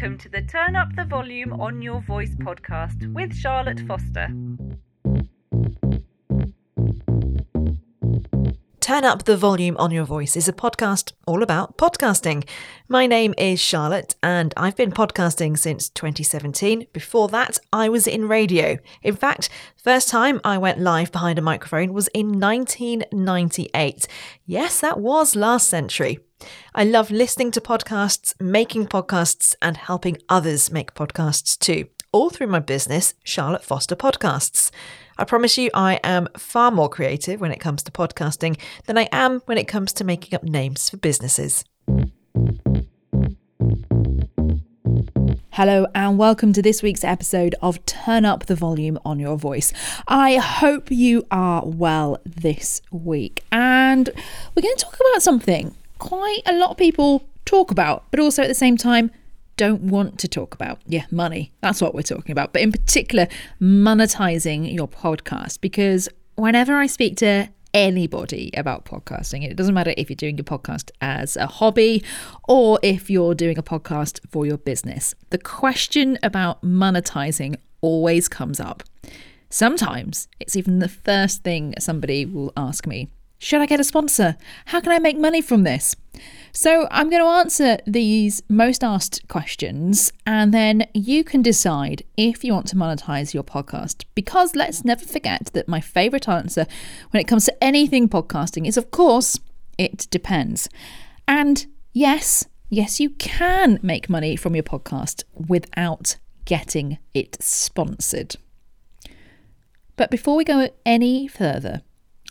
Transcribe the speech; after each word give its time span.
welcome 0.00 0.16
to 0.16 0.30
the 0.30 0.40
Turn 0.40 0.76
Up 0.76 0.88
the 0.96 1.04
Volume 1.04 1.52
on 1.60 1.82
Your 1.82 2.00
Voice 2.00 2.34
podcast 2.36 3.12
with 3.12 3.36
Charlotte 3.36 3.80
Foster. 3.80 4.28
Turn 8.80 9.04
Up 9.04 9.24
the 9.24 9.36
Volume 9.36 9.76
on 9.76 9.90
Your 9.90 10.06
Voice 10.06 10.36
is 10.36 10.48
a 10.48 10.54
podcast 10.54 11.12
all 11.26 11.42
about 11.42 11.76
podcasting. 11.76 12.48
My 12.88 13.06
name 13.06 13.34
is 13.36 13.60
Charlotte 13.60 14.14
and 14.22 14.54
I've 14.56 14.74
been 14.74 14.90
podcasting 14.90 15.58
since 15.58 15.90
2017. 15.90 16.86
Before 16.94 17.28
that, 17.28 17.58
I 17.70 17.90
was 17.90 18.06
in 18.06 18.26
radio. 18.26 18.78
In 19.02 19.16
fact, 19.16 19.50
first 19.76 20.08
time 20.08 20.40
I 20.44 20.56
went 20.56 20.80
live 20.80 21.12
behind 21.12 21.38
a 21.38 21.42
microphone 21.42 21.92
was 21.92 22.08
in 22.14 22.40
1998. 22.40 24.08
Yes, 24.46 24.80
that 24.80 24.98
was 24.98 25.36
last 25.36 25.68
century. 25.68 26.20
I 26.74 26.84
love 26.84 27.10
listening 27.10 27.50
to 27.52 27.60
podcasts, 27.60 28.40
making 28.40 28.86
podcasts, 28.86 29.54
and 29.60 29.76
helping 29.76 30.18
others 30.28 30.70
make 30.70 30.94
podcasts 30.94 31.58
too, 31.58 31.88
all 32.12 32.30
through 32.30 32.46
my 32.46 32.60
business, 32.60 33.14
Charlotte 33.24 33.64
Foster 33.64 33.96
Podcasts. 33.96 34.70
I 35.18 35.24
promise 35.24 35.58
you, 35.58 35.70
I 35.74 36.00
am 36.02 36.28
far 36.36 36.70
more 36.70 36.88
creative 36.88 37.40
when 37.40 37.52
it 37.52 37.60
comes 37.60 37.82
to 37.82 37.92
podcasting 37.92 38.58
than 38.86 38.96
I 38.96 39.08
am 39.12 39.40
when 39.46 39.58
it 39.58 39.68
comes 39.68 39.92
to 39.94 40.04
making 40.04 40.34
up 40.34 40.42
names 40.42 40.88
for 40.88 40.96
businesses. 40.96 41.64
Hello, 45.52 45.86
and 45.94 46.16
welcome 46.16 46.54
to 46.54 46.62
this 46.62 46.82
week's 46.82 47.04
episode 47.04 47.54
of 47.60 47.84
Turn 47.84 48.24
Up 48.24 48.46
the 48.46 48.54
Volume 48.54 48.98
on 49.04 49.18
Your 49.18 49.36
Voice. 49.36 49.74
I 50.08 50.36
hope 50.36 50.90
you 50.90 51.26
are 51.30 51.66
well 51.66 52.16
this 52.24 52.80
week, 52.90 53.44
and 53.52 54.08
we're 54.54 54.62
going 54.62 54.76
to 54.76 54.84
talk 54.84 54.96
about 54.98 55.22
something 55.22 55.74
quite 56.00 56.42
a 56.46 56.54
lot 56.54 56.70
of 56.70 56.76
people 56.76 57.28
talk 57.44 57.70
about, 57.70 58.04
but 58.10 58.18
also 58.18 58.42
at 58.42 58.48
the 58.48 58.54
same 58.54 58.76
time 58.76 59.12
don't 59.56 59.82
want 59.82 60.18
to 60.18 60.26
talk 60.26 60.54
about. 60.54 60.80
Yeah, 60.86 61.04
money. 61.10 61.52
That's 61.60 61.82
what 61.82 61.94
we're 61.94 62.02
talking 62.02 62.32
about. 62.32 62.52
But 62.52 62.62
in 62.62 62.72
particular, 62.72 63.28
monetizing 63.60 64.72
your 64.74 64.88
podcast. 64.88 65.60
Because 65.60 66.08
whenever 66.36 66.74
I 66.74 66.86
speak 66.86 67.18
to 67.18 67.50
anybody 67.74 68.50
about 68.56 68.86
podcasting, 68.86 69.44
it 69.44 69.56
doesn't 69.56 69.74
matter 69.74 69.92
if 69.98 70.08
you're 70.08 70.16
doing 70.16 70.38
your 70.38 70.44
podcast 70.44 70.90
as 71.02 71.36
a 71.36 71.46
hobby 71.46 72.02
or 72.48 72.78
if 72.82 73.10
you're 73.10 73.34
doing 73.34 73.58
a 73.58 73.62
podcast 73.62 74.18
for 74.30 74.46
your 74.46 74.56
business, 74.56 75.14
the 75.28 75.38
question 75.38 76.18
about 76.22 76.62
monetizing 76.62 77.56
always 77.82 78.28
comes 78.28 78.60
up. 78.60 78.82
Sometimes 79.50 80.26
it's 80.40 80.56
even 80.56 80.78
the 80.78 80.88
first 80.88 81.42
thing 81.42 81.74
somebody 81.78 82.24
will 82.24 82.52
ask 82.56 82.86
me 82.86 83.10
should 83.40 83.62
I 83.62 83.66
get 83.66 83.80
a 83.80 83.84
sponsor? 83.84 84.36
How 84.66 84.80
can 84.80 84.92
I 84.92 84.98
make 84.98 85.18
money 85.18 85.40
from 85.40 85.62
this? 85.62 85.96
So, 86.52 86.86
I'm 86.90 87.08
going 87.08 87.22
to 87.22 87.28
answer 87.28 87.78
these 87.86 88.42
most 88.50 88.84
asked 88.84 89.26
questions, 89.28 90.12
and 90.26 90.52
then 90.52 90.86
you 90.92 91.24
can 91.24 91.40
decide 91.40 92.02
if 92.18 92.44
you 92.44 92.52
want 92.52 92.66
to 92.68 92.76
monetize 92.76 93.32
your 93.32 93.42
podcast. 93.42 94.04
Because 94.14 94.54
let's 94.54 94.84
never 94.84 95.06
forget 95.06 95.46
that 95.54 95.68
my 95.68 95.80
favorite 95.80 96.28
answer 96.28 96.66
when 97.10 97.20
it 97.20 97.26
comes 97.26 97.46
to 97.46 97.64
anything 97.64 98.10
podcasting 98.10 98.68
is, 98.68 98.76
of 98.76 98.90
course, 98.90 99.38
it 99.78 100.06
depends. 100.10 100.68
And 101.26 101.64
yes, 101.94 102.44
yes, 102.68 103.00
you 103.00 103.08
can 103.08 103.78
make 103.82 104.10
money 104.10 104.36
from 104.36 104.54
your 104.54 104.64
podcast 104.64 105.24
without 105.32 106.16
getting 106.44 106.98
it 107.14 107.42
sponsored. 107.42 108.36
But 109.96 110.10
before 110.10 110.36
we 110.36 110.44
go 110.44 110.68
any 110.84 111.26
further, 111.26 111.80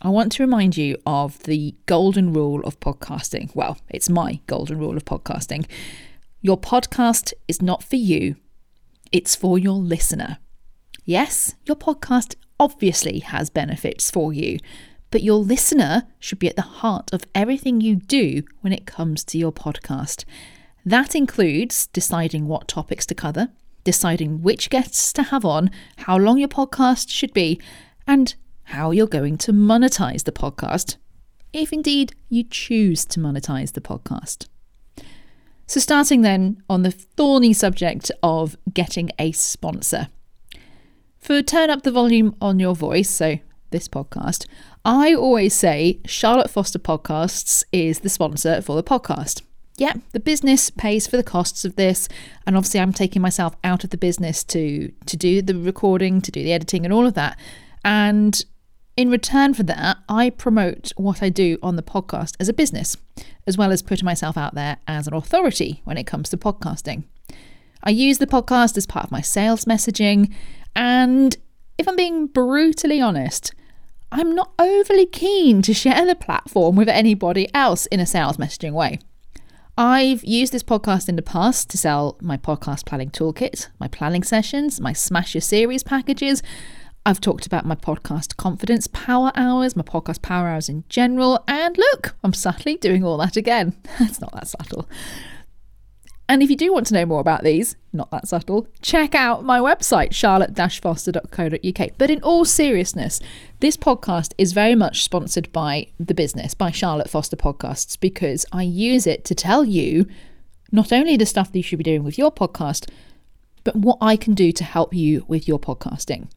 I 0.02 0.08
want 0.08 0.32
to 0.32 0.42
remind 0.42 0.78
you 0.78 0.96
of 1.04 1.42
the 1.42 1.74
golden 1.84 2.32
rule 2.32 2.62
of 2.64 2.80
podcasting. 2.80 3.54
Well, 3.54 3.76
it's 3.90 4.08
my 4.08 4.40
golden 4.46 4.78
rule 4.78 4.96
of 4.96 5.04
podcasting. 5.04 5.66
Your 6.40 6.58
podcast 6.58 7.34
is 7.48 7.60
not 7.60 7.82
for 7.82 7.96
you, 7.96 8.36
it's 9.12 9.36
for 9.36 9.58
your 9.58 9.74
listener. 9.74 10.38
Yes, 11.04 11.54
your 11.66 11.76
podcast 11.76 12.36
obviously 12.58 13.18
has 13.18 13.50
benefits 13.50 14.10
for 14.10 14.32
you, 14.32 14.58
but 15.10 15.22
your 15.22 15.36
listener 15.36 16.04
should 16.18 16.38
be 16.38 16.48
at 16.48 16.56
the 16.56 16.62
heart 16.62 17.12
of 17.12 17.24
everything 17.34 17.82
you 17.82 17.96
do 17.96 18.42
when 18.62 18.72
it 18.72 18.86
comes 18.86 19.22
to 19.24 19.36
your 19.36 19.52
podcast. 19.52 20.24
That 20.82 21.14
includes 21.14 21.88
deciding 21.88 22.48
what 22.48 22.68
topics 22.68 23.04
to 23.04 23.14
cover, 23.14 23.50
deciding 23.84 24.40
which 24.40 24.70
guests 24.70 25.12
to 25.12 25.24
have 25.24 25.44
on, 25.44 25.70
how 25.98 26.16
long 26.16 26.38
your 26.38 26.48
podcast 26.48 27.10
should 27.10 27.34
be, 27.34 27.60
and 28.06 28.34
how 28.70 28.92
you're 28.92 29.04
going 29.08 29.36
to 29.36 29.52
monetize 29.52 30.22
the 30.22 30.30
podcast, 30.30 30.94
if 31.52 31.72
indeed 31.72 32.14
you 32.28 32.44
choose 32.44 33.04
to 33.04 33.18
monetize 33.18 33.72
the 33.72 33.80
podcast. 33.80 34.46
So, 35.66 35.80
starting 35.80 36.22
then 36.22 36.62
on 36.70 36.82
the 36.82 36.92
thorny 36.92 37.52
subject 37.52 38.12
of 38.22 38.56
getting 38.72 39.10
a 39.18 39.32
sponsor. 39.32 40.06
For 41.18 41.42
Turn 41.42 41.68
Up 41.68 41.82
the 41.82 41.90
Volume 41.90 42.36
on 42.40 42.60
Your 42.60 42.76
Voice, 42.76 43.10
so 43.10 43.40
this 43.70 43.88
podcast, 43.88 44.46
I 44.84 45.14
always 45.14 45.52
say 45.52 45.98
Charlotte 46.06 46.50
Foster 46.50 46.78
Podcasts 46.78 47.64
is 47.72 48.00
the 48.00 48.08
sponsor 48.08 48.62
for 48.62 48.76
the 48.76 48.84
podcast. 48.84 49.42
Yeah, 49.78 49.94
the 50.12 50.20
business 50.20 50.70
pays 50.70 51.08
for 51.08 51.16
the 51.16 51.24
costs 51.24 51.64
of 51.64 51.74
this, 51.74 52.08
and 52.46 52.56
obviously 52.56 52.78
I'm 52.78 52.92
taking 52.92 53.20
myself 53.20 53.56
out 53.64 53.82
of 53.82 53.90
the 53.90 53.98
business 53.98 54.44
to 54.44 54.92
to 55.06 55.16
do 55.16 55.42
the 55.42 55.56
recording, 55.56 56.20
to 56.20 56.30
do 56.30 56.44
the 56.44 56.52
editing, 56.52 56.84
and 56.84 56.94
all 56.94 57.06
of 57.06 57.14
that. 57.14 57.36
And 57.84 58.44
in 59.00 59.10
return 59.10 59.54
for 59.54 59.62
that, 59.62 59.96
I 60.10 60.28
promote 60.28 60.92
what 60.96 61.22
I 61.22 61.30
do 61.30 61.56
on 61.62 61.76
the 61.76 61.82
podcast 61.82 62.34
as 62.38 62.50
a 62.50 62.52
business, 62.52 62.98
as 63.46 63.56
well 63.56 63.72
as 63.72 63.80
putting 63.80 64.04
myself 64.04 64.36
out 64.36 64.54
there 64.54 64.76
as 64.86 65.06
an 65.06 65.14
authority 65.14 65.80
when 65.84 65.96
it 65.96 66.06
comes 66.06 66.28
to 66.28 66.36
podcasting. 66.36 67.04
I 67.82 67.90
use 67.90 68.18
the 68.18 68.26
podcast 68.26 68.76
as 68.76 68.86
part 68.86 69.06
of 69.06 69.10
my 69.10 69.22
sales 69.22 69.64
messaging, 69.64 70.34
and 70.76 71.34
if 71.78 71.88
I'm 71.88 71.96
being 71.96 72.26
brutally 72.26 73.00
honest, 73.00 73.54
I'm 74.12 74.34
not 74.34 74.52
overly 74.58 75.06
keen 75.06 75.62
to 75.62 75.72
share 75.72 76.04
the 76.04 76.14
platform 76.14 76.76
with 76.76 76.90
anybody 76.90 77.48
else 77.54 77.86
in 77.86 78.00
a 78.00 78.06
sales 78.06 78.36
messaging 78.36 78.72
way. 78.72 78.98
I've 79.78 80.22
used 80.24 80.52
this 80.52 80.62
podcast 80.62 81.08
in 81.08 81.16
the 81.16 81.22
past 81.22 81.70
to 81.70 81.78
sell 81.78 82.18
my 82.20 82.36
podcast 82.36 82.84
planning 82.84 83.10
toolkit, 83.10 83.68
my 83.78 83.88
planning 83.88 84.24
sessions, 84.24 84.78
my 84.78 84.92
Smash 84.92 85.34
Your 85.34 85.40
Series 85.40 85.82
packages, 85.82 86.42
I've 87.06 87.20
talked 87.20 87.46
about 87.46 87.64
my 87.64 87.74
podcast 87.74 88.36
confidence 88.36 88.86
power 88.86 89.32
hours, 89.34 89.74
my 89.74 89.82
podcast 89.82 90.20
power 90.20 90.48
hours 90.48 90.68
in 90.68 90.84
general, 90.88 91.42
and 91.48 91.78
look, 91.78 92.14
I'm 92.22 92.34
subtly 92.34 92.76
doing 92.76 93.02
all 93.02 93.16
that 93.18 93.36
again. 93.36 93.74
it's 94.00 94.20
not 94.20 94.32
that 94.32 94.48
subtle. 94.48 94.88
And 96.28 96.44
if 96.44 96.50
you 96.50 96.56
do 96.56 96.72
want 96.72 96.86
to 96.86 96.94
know 96.94 97.06
more 97.06 97.20
about 97.20 97.42
these, 97.42 97.74
not 97.92 98.10
that 98.12 98.28
subtle, 98.28 98.68
check 98.82 99.16
out 99.16 99.44
my 99.44 99.58
website, 99.58 100.14
charlotte 100.14 100.54
foster.co.uk. 100.56 101.90
But 101.98 102.10
in 102.10 102.22
all 102.22 102.44
seriousness, 102.44 103.18
this 103.58 103.76
podcast 103.76 104.32
is 104.38 104.52
very 104.52 104.76
much 104.76 105.02
sponsored 105.02 105.50
by 105.52 105.88
the 105.98 106.14
business, 106.14 106.54
by 106.54 106.70
Charlotte 106.70 107.10
Foster 107.10 107.34
Podcasts, 107.34 107.98
because 107.98 108.46
I 108.52 108.62
use 108.62 109.08
it 109.08 109.24
to 109.24 109.34
tell 109.34 109.64
you 109.64 110.06
not 110.70 110.92
only 110.92 111.16
the 111.16 111.26
stuff 111.26 111.50
that 111.50 111.58
you 111.58 111.64
should 111.64 111.78
be 111.78 111.84
doing 111.84 112.04
with 112.04 112.16
your 112.16 112.30
podcast, 112.30 112.88
but 113.64 113.74
what 113.74 113.98
I 114.00 114.16
can 114.16 114.34
do 114.34 114.52
to 114.52 114.62
help 114.62 114.94
you 114.94 115.24
with 115.26 115.48
your 115.48 115.58
podcasting. 115.58 116.28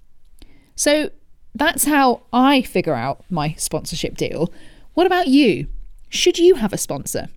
So 0.75 1.11
that's 1.55 1.85
how 1.85 2.23
I 2.31 2.61
figure 2.61 2.95
out 2.95 3.23
my 3.29 3.53
sponsorship 3.57 4.17
deal. 4.17 4.51
What 4.93 5.07
about 5.07 5.27
you? 5.27 5.67
Should 6.09 6.37
you 6.37 6.55
have 6.55 6.73
a 6.73 6.77
sponsor? 6.77 7.29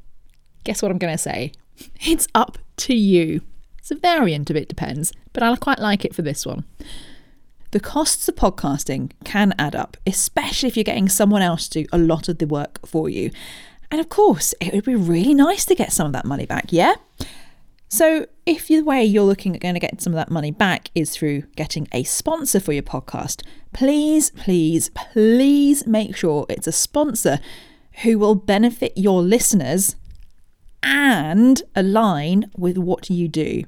Guess 0.65 0.83
what 0.83 0.91
I'm 0.91 0.99
going 0.99 1.15
to 1.15 1.19
say? 1.19 1.53
It's 2.01 2.27
up 2.35 2.57
to 2.79 2.95
you. 2.95 3.43
It's 3.79 3.91
a 3.91 3.97
variant 3.97 4.49
of 4.51 4.57
it 4.57 4.69
depends, 4.69 5.13
but 5.33 5.43
I 5.43 5.55
quite 5.57 5.79
like 5.79 6.05
it 6.05 6.15
for 6.15 6.23
this 6.23 6.47
one. 6.47 6.65
The 7.73 7.81
costs 7.81 8.29
of 8.29 8.37
podcasting 8.37 9.13
can 9.25 9.55
add 9.59 9.77
up, 9.77 9.97
especially 10.07 10.69
if 10.69 10.77
you're 10.77 10.85
getting 10.85 11.09
someone 11.09 11.43
else 11.43 11.69
to 11.69 11.83
do 11.83 11.89
a 11.93 11.99
lot 11.99 12.29
of 12.29 12.39
the 12.39 12.47
work 12.47 12.87
for 12.87 13.09
you. 13.09 13.31
And 13.91 14.01
of 14.01 14.09
course, 14.09 14.55
it 14.61 14.73
would 14.73 14.85
be 14.85 14.95
really 14.95 15.35
nice 15.35 15.65
to 15.67 15.75
get 15.75 15.93
some 15.93 16.07
of 16.07 16.13
that 16.15 16.25
money 16.25 16.47
back, 16.47 16.73
yeah? 16.73 16.95
So, 17.89 18.27
if 18.45 18.67
the 18.67 18.83
way 18.83 19.05
you're 19.05 19.25
looking 19.25 19.55
at 19.55 19.63
going 19.63 19.75
to 19.75 19.81
get 19.81 20.01
some 20.01 20.13
of 20.13 20.17
that 20.17 20.31
money 20.31 20.51
back 20.51 20.91
is 20.95 21.11
through 21.11 21.43
getting 21.55 21.87
a 21.93 22.03
sponsor 22.03 22.59
for 22.59 22.73
your 22.73 22.83
podcast, 22.83 23.43
please, 23.73 24.31
please, 24.31 24.91
please 24.91 25.87
make 25.87 26.17
sure 26.17 26.47
it's 26.49 26.67
a 26.67 26.73
sponsor 26.73 27.39
who 28.03 28.19
will 28.19 28.35
benefit 28.35 28.93
your 28.97 29.23
listeners 29.23 29.95
and 30.83 31.63
align 31.75 32.51
with 32.57 32.77
what 32.77 33.09
you 33.09 33.29
do. 33.29 33.63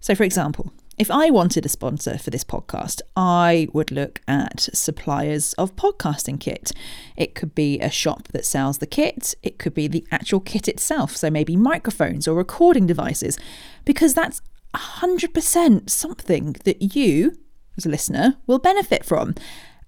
So, 0.00 0.14
for 0.14 0.24
example, 0.24 0.72
if 0.98 1.10
I 1.10 1.30
wanted 1.30 1.64
a 1.64 1.68
sponsor 1.68 2.18
for 2.18 2.30
this 2.30 2.44
podcast, 2.44 3.00
I 3.16 3.68
would 3.72 3.92
look 3.92 4.20
at 4.26 4.60
suppliers 4.60 5.52
of 5.54 5.76
podcasting 5.76 6.40
kit. 6.40 6.72
It 7.16 7.34
could 7.34 7.54
be 7.54 7.78
a 7.78 7.90
shop 7.90 8.28
that 8.28 8.44
sells 8.44 8.78
the 8.78 8.86
kit, 8.86 9.34
it 9.42 9.58
could 9.58 9.74
be 9.74 9.86
the 9.86 10.04
actual 10.10 10.40
kit 10.40 10.66
itself, 10.66 11.16
so 11.16 11.30
maybe 11.30 11.56
microphones 11.56 12.26
or 12.26 12.34
recording 12.36 12.86
devices, 12.86 13.38
because 13.84 14.14
that's 14.14 14.42
100% 14.74 15.88
something 15.88 16.56
that 16.64 16.96
you, 16.96 17.32
as 17.76 17.86
a 17.86 17.88
listener, 17.88 18.36
will 18.46 18.58
benefit 18.58 19.04
from. 19.04 19.34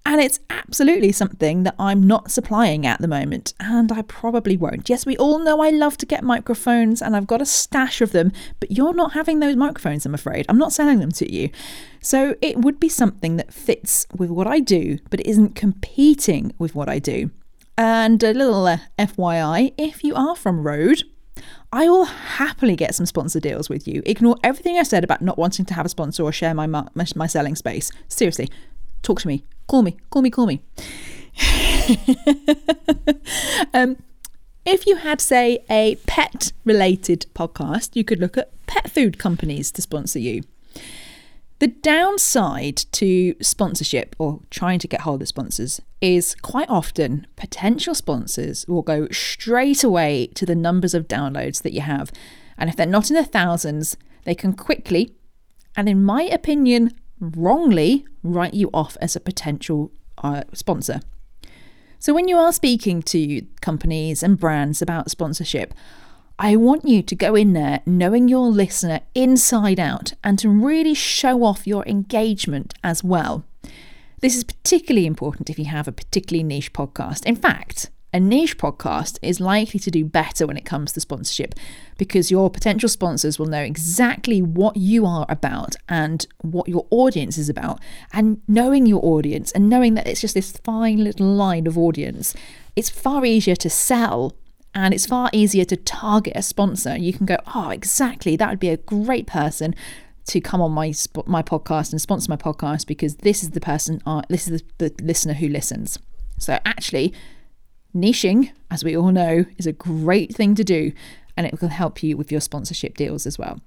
And 0.03 0.19
it's 0.19 0.39
absolutely 0.49 1.11
something 1.11 1.63
that 1.63 1.75
I'm 1.77 2.07
not 2.07 2.31
supplying 2.31 2.87
at 2.87 2.99
the 3.01 3.07
moment, 3.07 3.53
and 3.59 3.91
I 3.91 4.01
probably 4.01 4.57
won't. 4.57 4.89
Yes, 4.89 5.05
we 5.05 5.15
all 5.17 5.37
know 5.39 5.61
I 5.61 5.69
love 5.69 5.95
to 5.97 6.07
get 6.07 6.23
microphones, 6.23 7.01
and 7.01 7.15
I've 7.15 7.27
got 7.27 7.41
a 7.41 7.45
stash 7.45 8.01
of 8.01 8.11
them, 8.11 8.31
but 8.59 8.71
you're 8.71 8.95
not 8.95 9.13
having 9.13 9.39
those 9.39 9.55
microphones, 9.55 10.05
I'm 10.05 10.15
afraid. 10.15 10.47
I'm 10.49 10.57
not 10.57 10.73
selling 10.73 10.99
them 10.99 11.11
to 11.13 11.31
you. 11.31 11.49
So 12.01 12.35
it 12.41 12.57
would 12.57 12.79
be 12.79 12.89
something 12.89 13.35
that 13.37 13.53
fits 13.53 14.07
with 14.15 14.31
what 14.31 14.47
I 14.47 14.59
do, 14.59 14.97
but 15.11 15.25
isn't 15.25 15.55
competing 15.55 16.53
with 16.57 16.73
what 16.73 16.89
I 16.89 16.97
do. 16.97 17.29
And 17.77 18.21
a 18.23 18.33
little 18.33 18.65
uh, 18.67 18.77
FYI 18.99 19.73
if 19.77 20.03
you 20.03 20.15
are 20.15 20.35
from 20.35 20.63
Rode, 20.63 21.03
I 21.71 21.89
will 21.89 22.05
happily 22.05 22.75
get 22.75 22.95
some 22.95 23.05
sponsor 23.05 23.39
deals 23.39 23.69
with 23.69 23.87
you. 23.87 24.01
Ignore 24.05 24.37
everything 24.43 24.77
I 24.77 24.83
said 24.83 25.03
about 25.03 25.21
not 25.21 25.37
wanting 25.37 25.65
to 25.65 25.73
have 25.73 25.85
a 25.85 25.89
sponsor 25.89 26.23
or 26.23 26.31
share 26.31 26.53
my, 26.53 26.67
my, 26.67 26.87
my 27.15 27.27
selling 27.27 27.55
space. 27.55 27.91
Seriously, 28.07 28.49
talk 29.03 29.21
to 29.21 29.27
me. 29.27 29.43
Call 29.71 29.83
me. 29.83 29.95
Call 30.09 30.21
me. 30.21 30.29
Call 30.29 30.47
me. 30.47 30.61
um, 33.73 33.95
if 34.65 34.85
you 34.85 34.97
had, 34.97 35.21
say, 35.21 35.63
a 35.69 35.95
pet 36.07 36.51
related 36.65 37.25
podcast, 37.33 37.95
you 37.95 38.03
could 38.03 38.19
look 38.19 38.37
at 38.37 38.51
pet 38.67 38.91
food 38.91 39.17
companies 39.17 39.71
to 39.71 39.81
sponsor 39.81 40.19
you. 40.19 40.41
The 41.59 41.67
downside 41.67 42.83
to 42.91 43.33
sponsorship 43.41 44.13
or 44.19 44.41
trying 44.49 44.79
to 44.79 44.89
get 44.89 45.01
hold 45.01 45.21
of 45.21 45.29
sponsors 45.29 45.79
is 46.01 46.35
quite 46.41 46.69
often 46.69 47.25
potential 47.37 47.95
sponsors 47.95 48.67
will 48.67 48.81
go 48.81 49.07
straight 49.07 49.85
away 49.85 50.27
to 50.35 50.45
the 50.45 50.53
numbers 50.53 50.93
of 50.93 51.07
downloads 51.07 51.61
that 51.61 51.71
you 51.71 51.79
have. 51.79 52.11
And 52.57 52.69
if 52.69 52.75
they're 52.75 52.85
not 52.85 53.09
in 53.09 53.15
the 53.15 53.23
thousands, 53.23 53.95
they 54.25 54.35
can 54.35 54.51
quickly, 54.51 55.15
and 55.77 55.87
in 55.87 56.03
my 56.03 56.23
opinion, 56.23 56.91
wrongly, 57.21 58.05
write 58.23 58.53
you 58.53 58.69
off 58.73 58.97
as 58.99 59.15
a 59.15 59.21
potential 59.21 59.91
uh, 60.17 60.43
sponsor. 60.53 60.99
So 61.99 62.13
when 62.13 62.27
you 62.27 62.37
are 62.37 62.51
speaking 62.51 63.03
to 63.03 63.43
companies 63.61 64.23
and 64.23 64.39
brands 64.39 64.81
about 64.81 65.11
sponsorship, 65.11 65.73
I 66.39 66.55
want 66.55 66.87
you 66.87 67.03
to 67.03 67.15
go 67.15 67.35
in 67.35 67.53
there 67.53 67.81
knowing 67.85 68.27
your 68.27 68.47
listener 68.47 69.01
inside 69.13 69.79
out 69.79 70.13
and 70.23 70.39
to 70.39 70.49
really 70.49 70.95
show 70.95 71.43
off 71.43 71.67
your 71.67 71.85
engagement 71.85 72.73
as 72.83 73.03
well. 73.03 73.45
This 74.21 74.35
is 74.35 74.43
particularly 74.43 75.05
important 75.05 75.51
if 75.51 75.59
you 75.59 75.65
have 75.65 75.87
a 75.87 75.91
particularly 75.91 76.43
niche 76.43 76.73
podcast. 76.73 77.25
In 77.27 77.35
fact, 77.35 77.91
a 78.13 78.19
niche 78.19 78.57
podcast 78.57 79.17
is 79.21 79.39
likely 79.39 79.79
to 79.79 79.91
do 79.91 80.03
better 80.03 80.45
when 80.45 80.57
it 80.57 80.65
comes 80.65 80.91
to 80.91 80.99
sponsorship 80.99 81.55
because 81.97 82.29
your 82.29 82.49
potential 82.49 82.89
sponsors 82.89 83.39
will 83.39 83.45
know 83.45 83.61
exactly 83.61 84.41
what 84.41 84.75
you 84.75 85.05
are 85.05 85.25
about 85.29 85.75
and 85.87 86.27
what 86.41 86.67
your 86.67 86.85
audience 86.89 87.37
is 87.37 87.47
about. 87.47 87.79
And 88.11 88.41
knowing 88.47 88.85
your 88.85 89.03
audience 89.05 89.51
and 89.53 89.69
knowing 89.69 89.93
that 89.93 90.07
it's 90.07 90.21
just 90.21 90.33
this 90.33 90.51
fine 90.51 91.03
little 91.03 91.27
line 91.27 91.67
of 91.67 91.77
audience, 91.77 92.35
it's 92.75 92.89
far 92.89 93.23
easier 93.25 93.55
to 93.55 93.69
sell 93.69 94.33
and 94.73 94.93
it's 94.93 95.05
far 95.05 95.29
easier 95.31 95.65
to 95.65 95.77
target 95.77 96.33
a 96.35 96.41
sponsor. 96.41 96.97
You 96.97 97.13
can 97.13 97.25
go, 97.25 97.37
oh, 97.55 97.69
exactly, 97.69 98.35
that 98.35 98.49
would 98.49 98.59
be 98.59 98.69
a 98.69 98.77
great 98.77 99.27
person 99.27 99.73
to 100.27 100.39
come 100.39 100.61
on 100.61 100.71
my 100.71 100.93
my 101.25 101.41
podcast 101.41 101.91
and 101.91 101.99
sponsor 101.99 102.29
my 102.29 102.37
podcast 102.37 102.87
because 102.87 103.17
this 103.17 103.41
is 103.41 103.51
the 103.51 103.59
person, 103.59 104.01
uh, 104.05 104.21
this 104.29 104.47
is 104.47 104.61
the, 104.77 104.89
the 104.89 105.03
listener 105.03 105.33
who 105.33 105.47
listens. 105.47 105.97
So 106.37 106.59
actually, 106.65 107.13
niching, 107.95 108.51
as 108.69 108.83
we 108.83 108.95
all 108.95 109.11
know, 109.11 109.45
is 109.57 109.67
a 109.67 109.73
great 109.73 110.35
thing 110.35 110.55
to 110.55 110.63
do, 110.63 110.91
and 111.37 111.47
it 111.47 111.61
will 111.61 111.69
help 111.69 112.03
you 112.03 112.17
with 112.17 112.31
your 112.31 112.41
sponsorship 112.41 112.95
deals 112.95 113.25
as 113.25 113.37
well. 113.37 113.59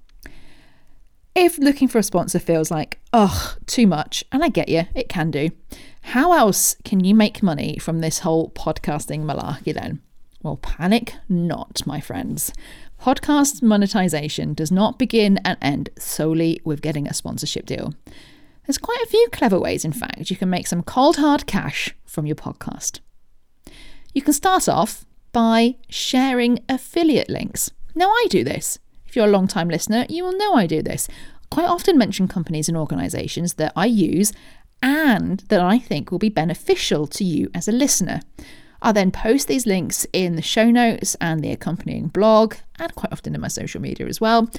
If 1.35 1.57
looking 1.57 1.89
for 1.89 1.97
a 1.97 2.03
sponsor 2.03 2.39
feels 2.39 2.71
like, 2.71 2.99
oh, 3.11 3.55
too 3.65 3.87
much, 3.87 4.23
and 4.31 4.43
I 4.43 4.49
get 4.49 4.69
you, 4.69 4.83
it 4.95 5.09
can 5.09 5.31
do. 5.31 5.49
How 6.01 6.31
else 6.33 6.77
can 6.85 7.03
you 7.03 7.13
make 7.13 7.43
money 7.43 7.77
from 7.77 7.99
this 7.99 8.19
whole 8.19 8.51
podcasting 8.51 9.23
malarkey 9.23 9.73
then? 9.73 10.01
Well, 10.41 10.57
panic 10.57 11.15
not, 11.27 11.85
my 11.85 11.99
friends. 11.99 12.53
Podcast 13.01 13.61
monetization 13.61 14.53
does 14.53 14.71
not 14.71 14.97
begin 14.97 15.39
and 15.43 15.57
end 15.61 15.89
solely 15.97 16.61
with 16.63 16.81
getting 16.81 17.07
a 17.07 17.13
sponsorship 17.13 17.65
deal. 17.65 17.93
There's 18.65 18.77
quite 18.77 19.01
a 19.03 19.09
few 19.09 19.27
clever 19.31 19.59
ways, 19.59 19.83
in 19.83 19.91
fact, 19.91 20.29
you 20.29 20.37
can 20.37 20.49
make 20.49 20.67
some 20.67 20.83
cold 20.83 21.17
hard 21.17 21.45
cash 21.45 21.95
from 22.05 22.25
your 22.25 22.35
podcast. 22.35 22.99
You 24.15 24.21
can 24.21 24.33
start 24.33 24.69
off 24.69 25.05
by 25.33 25.75
sharing 25.89 26.59
affiliate 26.69 27.29
links. 27.29 27.69
Now, 27.93 28.07
I 28.07 28.27
do 28.29 28.45
this. 28.45 28.79
If 29.05 29.13
you're 29.13 29.27
a 29.27 29.29
long 29.29 29.45
time 29.45 29.67
listener, 29.67 30.05
you 30.07 30.23
will 30.23 30.37
know 30.37 30.53
I 30.53 30.67
do 30.67 30.81
this. 30.81 31.09
Quite 31.51 31.67
often 31.67 31.97
mention 31.97 32.29
companies 32.29 32.69
and 32.69 32.77
organisations 32.77 33.55
that 33.55 33.73
I 33.75 33.87
use 33.87 34.31
and 34.81 35.41
that 35.49 35.59
I 35.59 35.79
think 35.79 36.11
will 36.11 36.19
be 36.19 36.29
beneficial 36.29 37.07
to 37.07 37.25
you 37.25 37.51
as 37.53 37.67
a 37.67 37.73
listener. 37.73 38.21
I'll 38.81 38.93
then 38.93 39.11
post 39.11 39.49
these 39.49 39.65
links 39.65 40.07
in 40.13 40.37
the 40.37 40.41
show 40.41 40.71
notes 40.71 41.17
and 41.19 41.43
the 41.43 41.51
accompanying 41.51 42.07
blog, 42.07 42.55
and 42.79 42.95
quite 42.95 43.11
often 43.11 43.35
in 43.35 43.41
my 43.41 43.49
social 43.49 43.81
media 43.81 44.07
as 44.07 44.21
well. 44.21 44.49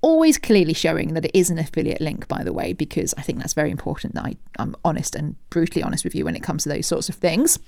Always 0.00 0.38
clearly 0.38 0.74
showing 0.74 1.14
that 1.14 1.24
it 1.24 1.32
is 1.34 1.50
an 1.50 1.58
affiliate 1.58 2.00
link, 2.00 2.28
by 2.28 2.44
the 2.44 2.52
way, 2.52 2.72
because 2.72 3.14
I 3.18 3.22
think 3.22 3.38
that's 3.38 3.54
very 3.54 3.70
important 3.70 4.14
that 4.14 4.24
I, 4.24 4.36
am 4.58 4.76
honest 4.84 5.16
and 5.16 5.34
brutally 5.50 5.82
honest 5.82 6.04
with 6.04 6.14
you 6.14 6.24
when 6.24 6.36
it 6.36 6.42
comes 6.42 6.62
to 6.62 6.68
those 6.68 6.86
sorts 6.86 7.08
of 7.08 7.16
things. 7.16 7.58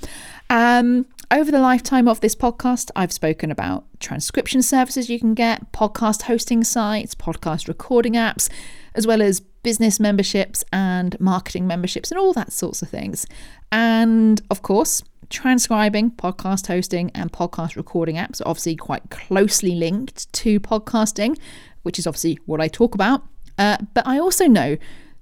Um, 0.49 1.07
over 1.33 1.51
the 1.51 1.61
lifetime 1.61 2.07
of 2.07 2.21
this 2.21 2.37
podcast, 2.37 2.91
I've 2.95 3.13
spoken 3.13 3.51
about 3.51 3.85
transcription 3.99 4.63
services 4.63 5.11
you 5.11 5.19
can 5.19 5.35
get, 5.35 5.73
podcast 5.73 6.23
hosting 6.23 6.63
sites, 6.65 7.15
podcast 7.15 7.69
recording 7.69 8.15
apps, 8.15 8.49
as 8.95 9.07
well 9.07 9.23
as 9.23 9.41
business 9.63 10.01
memberships 10.01 10.65
and 10.73 11.19
marketing 11.21 11.67
memberships 11.67 12.11
and 12.11 12.19
all 12.19 12.33
that 12.33 12.53
sorts 12.53 12.83
of 12.83 12.89
things. 12.89 13.27
And 13.71 14.41
of 14.51 14.63
course, 14.63 15.03
transcribing, 15.29 16.11
podcast 16.11 16.67
hosting, 16.67 17.11
and 17.15 17.33
podcast 17.33 17.77
recording 17.77 18.17
apps 18.17 18.41
are 18.41 18.49
obviously 18.49 18.77
quite 18.77 19.09
closely 19.11 19.75
linked 19.77 20.33
to 20.33 20.59
podcasting, 20.61 21.39
which 21.83 21.99
is 21.99 22.07
obviously 22.07 22.39
what 22.47 22.61
I 22.61 22.69
talk 22.69 22.95
about. 22.95 23.23
Uh, 23.59 23.79
but 23.95 24.07
I 24.07 24.19
also 24.19 24.47
know 24.47 24.77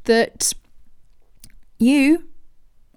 that 0.04 0.52
you 1.78 2.28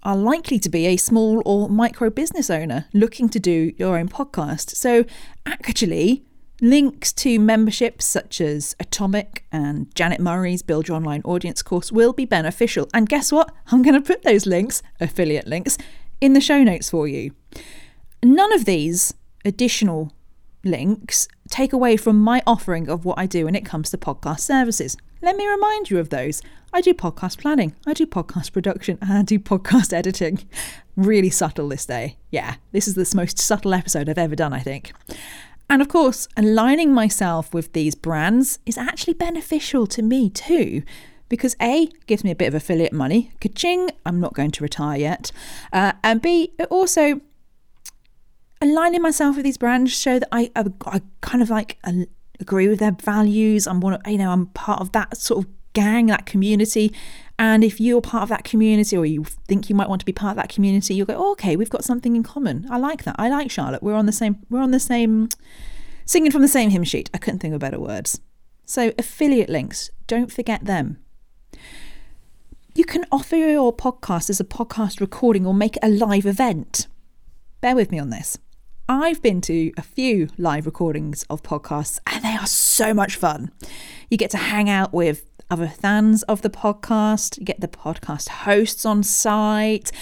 are 0.02 0.16
likely 0.16 0.58
to 0.58 0.68
be 0.68 0.86
a 0.86 0.96
small 0.96 1.42
or 1.44 1.68
micro 1.68 2.10
business 2.10 2.50
owner 2.50 2.86
looking 2.92 3.28
to 3.28 3.38
do 3.38 3.72
your 3.76 3.98
own 3.98 4.08
podcast. 4.08 4.70
So, 4.70 5.04
actually, 5.46 6.24
links 6.60 7.12
to 7.12 7.38
memberships 7.38 8.04
such 8.04 8.40
as 8.40 8.74
Atomic 8.80 9.44
and 9.52 9.92
Janet 9.94 10.20
Murray's 10.20 10.62
Build 10.62 10.88
Your 10.88 10.96
Online 10.96 11.22
Audience 11.24 11.62
course 11.62 11.92
will 11.92 12.12
be 12.12 12.24
beneficial. 12.24 12.88
And 12.94 13.08
guess 13.08 13.32
what? 13.32 13.52
I'm 13.70 13.82
going 13.82 13.94
to 13.94 14.00
put 14.00 14.22
those 14.22 14.46
links, 14.46 14.82
affiliate 15.00 15.46
links, 15.46 15.76
in 16.20 16.32
the 16.34 16.40
show 16.40 16.62
notes 16.62 16.90
for 16.90 17.06
you. 17.08 17.32
None 18.22 18.52
of 18.52 18.64
these 18.64 19.12
additional 19.44 20.12
links 20.64 21.28
take 21.50 21.72
away 21.72 21.96
from 21.96 22.20
my 22.20 22.42
offering 22.46 22.88
of 22.88 23.04
what 23.04 23.18
I 23.18 23.26
do 23.26 23.44
when 23.44 23.54
it 23.54 23.64
comes 23.64 23.90
to 23.90 23.98
podcast 23.98 24.40
services. 24.40 24.96
Let 25.20 25.36
me 25.36 25.46
remind 25.46 25.90
you 25.90 25.98
of 25.98 26.08
those. 26.08 26.42
I 26.72 26.80
do 26.80 26.94
podcast 26.94 27.38
planning, 27.38 27.76
I 27.86 27.92
do 27.92 28.06
podcast 28.06 28.52
production, 28.52 28.98
and 29.02 29.12
I 29.12 29.22
do 29.22 29.38
podcast 29.38 29.92
editing. 29.92 30.40
Really 30.96 31.30
subtle 31.30 31.68
this 31.68 31.86
day. 31.86 32.16
Yeah, 32.30 32.56
this 32.72 32.88
is 32.88 32.94
the 32.94 33.16
most 33.16 33.38
subtle 33.38 33.74
episode 33.74 34.08
I've 34.08 34.18
ever 34.18 34.34
done, 34.34 34.52
I 34.52 34.60
think. 34.60 34.92
And 35.68 35.80
of 35.82 35.88
course, 35.88 36.28
aligning 36.36 36.92
myself 36.92 37.52
with 37.54 37.72
these 37.72 37.94
brands 37.94 38.58
is 38.66 38.78
actually 38.78 39.14
beneficial 39.14 39.86
to 39.88 40.02
me 40.02 40.30
too 40.30 40.82
because 41.32 41.56
A, 41.62 41.88
gives 42.06 42.22
me 42.24 42.30
a 42.30 42.34
bit 42.34 42.48
of 42.48 42.54
affiliate 42.54 42.92
money, 42.92 43.32
ka-ching, 43.40 43.88
I'm 44.04 44.20
not 44.20 44.34
going 44.34 44.50
to 44.50 44.62
retire 44.62 44.98
yet, 44.98 45.32
uh, 45.72 45.92
and 46.04 46.20
B, 46.20 46.52
it 46.58 46.68
also 46.68 47.22
aligning 48.62 49.02
myself 49.02 49.36
with 49.36 49.44
these 49.44 49.58
brands 49.58 49.92
show 49.92 50.18
that 50.20 50.28
I, 50.30 50.50
I, 50.54 50.64
I 50.86 51.00
kind 51.20 51.42
of 51.42 51.50
like 51.50 51.78
agree 52.40 52.68
with 52.68 52.78
their 52.78 52.92
values. 52.92 53.66
I'm 53.66 53.80
one 53.80 53.94
of, 53.94 54.00
you 54.06 54.18
know, 54.18 54.30
I'm 54.30 54.46
part 54.46 54.80
of 54.80 54.92
that 54.92 55.16
sort 55.16 55.44
of 55.44 55.50
gang, 55.72 56.06
that 56.06 56.26
community. 56.26 56.94
And 57.38 57.64
if 57.64 57.80
you're 57.80 58.00
part 58.00 58.22
of 58.22 58.28
that 58.28 58.44
community 58.44 58.96
or 58.96 59.04
you 59.04 59.24
think 59.24 59.68
you 59.68 59.74
might 59.74 59.88
want 59.88 60.00
to 60.00 60.06
be 60.06 60.12
part 60.12 60.32
of 60.32 60.36
that 60.36 60.48
community, 60.48 60.94
you'll 60.94 61.06
go, 61.06 61.16
oh, 61.16 61.32
okay, 61.32 61.56
we've 61.56 61.70
got 61.70 61.82
something 61.82 62.14
in 62.14 62.22
common. 62.22 62.66
I 62.70 62.78
like 62.78 63.02
that. 63.02 63.16
I 63.18 63.28
like 63.28 63.50
Charlotte. 63.50 63.82
We're 63.82 63.94
on 63.94 64.06
the 64.06 64.12
same, 64.12 64.38
we're 64.48 64.62
on 64.62 64.70
the 64.70 64.80
same, 64.80 65.28
singing 66.04 66.30
from 66.30 66.42
the 66.42 66.48
same 66.48 66.70
hymn 66.70 66.84
sheet. 66.84 67.10
I 67.12 67.18
couldn't 67.18 67.40
think 67.40 67.54
of 67.54 67.60
better 67.60 67.80
words. 67.80 68.20
So 68.64 68.92
affiliate 68.96 69.50
links, 69.50 69.90
don't 70.06 70.32
forget 70.32 70.66
them. 70.66 70.98
You 72.74 72.84
can 72.84 73.04
offer 73.10 73.36
your 73.36 73.74
podcast 73.74 74.30
as 74.30 74.40
a 74.40 74.44
podcast 74.44 75.00
recording 75.00 75.44
or 75.44 75.52
make 75.52 75.76
a 75.82 75.88
live 75.88 76.26
event. 76.26 76.86
Bear 77.60 77.74
with 77.74 77.90
me 77.90 77.98
on 77.98 78.10
this. 78.10 78.38
I've 78.94 79.22
been 79.22 79.40
to 79.42 79.72
a 79.78 79.82
few 79.82 80.28
live 80.36 80.66
recordings 80.66 81.24
of 81.30 81.42
podcasts 81.42 81.98
and 82.06 82.22
they 82.22 82.36
are 82.36 82.46
so 82.46 82.92
much 82.92 83.16
fun. 83.16 83.50
You 84.10 84.18
get 84.18 84.30
to 84.32 84.36
hang 84.36 84.68
out 84.68 84.92
with 84.92 85.24
other 85.50 85.66
fans 85.66 86.22
of 86.24 86.42
the 86.42 86.50
podcast, 86.50 87.38
you 87.38 87.46
get 87.46 87.62
the 87.62 87.68
podcast 87.68 88.28
hosts 88.28 88.84
on 88.84 89.02
site. 89.02 89.92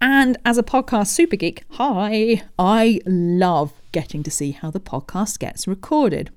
And 0.00 0.36
as 0.44 0.58
a 0.58 0.64
podcast 0.64 1.06
super 1.10 1.36
geek, 1.36 1.62
hi, 1.70 2.42
I 2.58 3.00
love 3.06 3.72
getting 3.92 4.24
to 4.24 4.32
see 4.32 4.50
how 4.50 4.72
the 4.72 4.80
podcast 4.80 5.38
gets 5.38 5.68
recorded. 5.68 6.32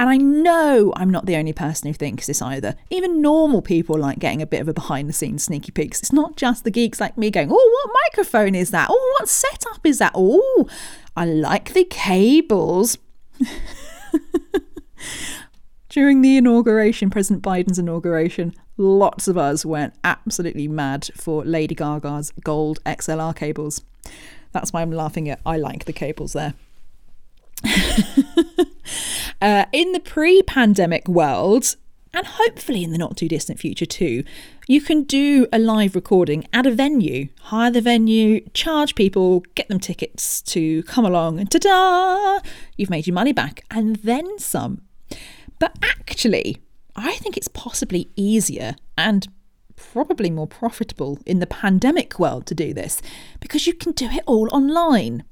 And 0.00 0.10
I 0.10 0.16
know 0.16 0.92
I'm 0.96 1.10
not 1.10 1.26
the 1.26 1.36
only 1.36 1.52
person 1.52 1.86
who 1.86 1.94
thinks 1.94 2.26
this 2.26 2.42
either. 2.42 2.74
Even 2.90 3.22
normal 3.22 3.62
people 3.62 3.96
like 3.96 4.18
getting 4.18 4.42
a 4.42 4.46
bit 4.46 4.60
of 4.60 4.66
a 4.66 4.74
behind 4.74 5.08
the 5.08 5.12
scenes 5.12 5.44
sneaky 5.44 5.70
peeks. 5.70 6.00
It's 6.00 6.12
not 6.12 6.36
just 6.36 6.64
the 6.64 6.72
geeks 6.72 6.98
like 6.98 7.16
me 7.16 7.30
going, 7.30 7.50
oh, 7.52 7.84
what 7.84 8.00
microphone 8.10 8.56
is 8.56 8.72
that? 8.72 8.88
Oh, 8.90 9.16
what 9.20 9.28
setup 9.28 9.86
is 9.86 9.98
that? 9.98 10.10
Oh, 10.16 10.66
I 11.16 11.24
like 11.24 11.74
the 11.74 11.84
cables. 11.84 12.98
During 15.88 16.22
the 16.22 16.38
inauguration, 16.38 17.10
President 17.10 17.42
Biden's 17.42 17.78
inauguration, 17.78 18.54
lots 18.78 19.28
of 19.28 19.36
us 19.36 19.64
went 19.66 19.94
absolutely 20.04 20.66
mad 20.68 21.10
for 21.14 21.44
Lady 21.44 21.74
Gaga's 21.74 22.32
gold 22.42 22.82
XLR 22.84 23.36
cables. 23.36 23.82
That's 24.52 24.72
why 24.72 24.80
I'm 24.80 24.92
laughing 24.92 25.28
at 25.28 25.40
I 25.44 25.58
like 25.58 25.84
the 25.84 25.92
cables 25.92 26.32
there. 26.32 26.54
uh, 29.42 29.66
in 29.72 29.92
the 29.92 30.00
pre 30.00 30.42
pandemic 30.42 31.08
world, 31.08 31.76
and 32.14 32.26
hopefully 32.26 32.84
in 32.84 32.90
the 32.90 32.98
not 32.98 33.16
too 33.16 33.28
distant 33.28 33.58
future 33.58 33.86
too, 33.86 34.24
you 34.68 34.80
can 34.80 35.02
do 35.02 35.46
a 35.52 35.58
live 35.58 35.94
recording 35.94 36.46
at 36.52 36.66
a 36.66 36.70
venue, 36.70 37.28
hire 37.40 37.70
the 37.70 37.80
venue, 37.80 38.46
charge 38.54 38.94
people, 38.94 39.40
get 39.54 39.68
them 39.68 39.80
tickets 39.80 40.40
to 40.42 40.82
come 40.84 41.04
along, 41.04 41.40
and 41.40 41.50
ta 41.50 41.58
da! 41.58 42.48
You've 42.76 42.90
made 42.90 43.06
your 43.06 43.14
money 43.14 43.32
back 43.32 43.64
and 43.70 43.96
then 43.96 44.38
some. 44.38 44.82
But 45.58 45.76
actually, 45.82 46.58
I 46.94 47.16
think 47.16 47.36
it's 47.36 47.48
possibly 47.48 48.10
easier 48.14 48.76
and 48.96 49.26
probably 49.74 50.30
more 50.30 50.46
profitable 50.46 51.18
in 51.26 51.40
the 51.40 51.46
pandemic 51.46 52.18
world 52.18 52.46
to 52.46 52.54
do 52.54 52.72
this 52.72 53.02
because 53.40 53.66
you 53.66 53.74
can 53.74 53.92
do 53.92 54.06
it 54.06 54.22
all 54.26 54.48
online. 54.54 55.24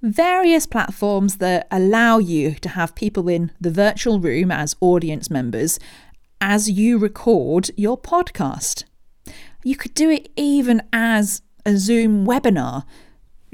Various 0.00 0.66
platforms 0.66 1.38
that 1.38 1.66
allow 1.70 2.18
you 2.18 2.54
to 2.56 2.68
have 2.68 2.94
people 2.94 3.28
in 3.28 3.50
the 3.60 3.70
virtual 3.70 4.20
room 4.20 4.50
as 4.50 4.76
audience 4.80 5.30
members 5.30 5.78
as 6.46 6.70
you 6.70 6.98
record 6.98 7.70
your 7.74 7.96
podcast. 7.96 8.84
You 9.62 9.76
could 9.76 9.94
do 9.94 10.10
it 10.10 10.30
even 10.36 10.82
as 10.92 11.40
a 11.64 11.78
Zoom 11.78 12.26
webinar 12.26 12.84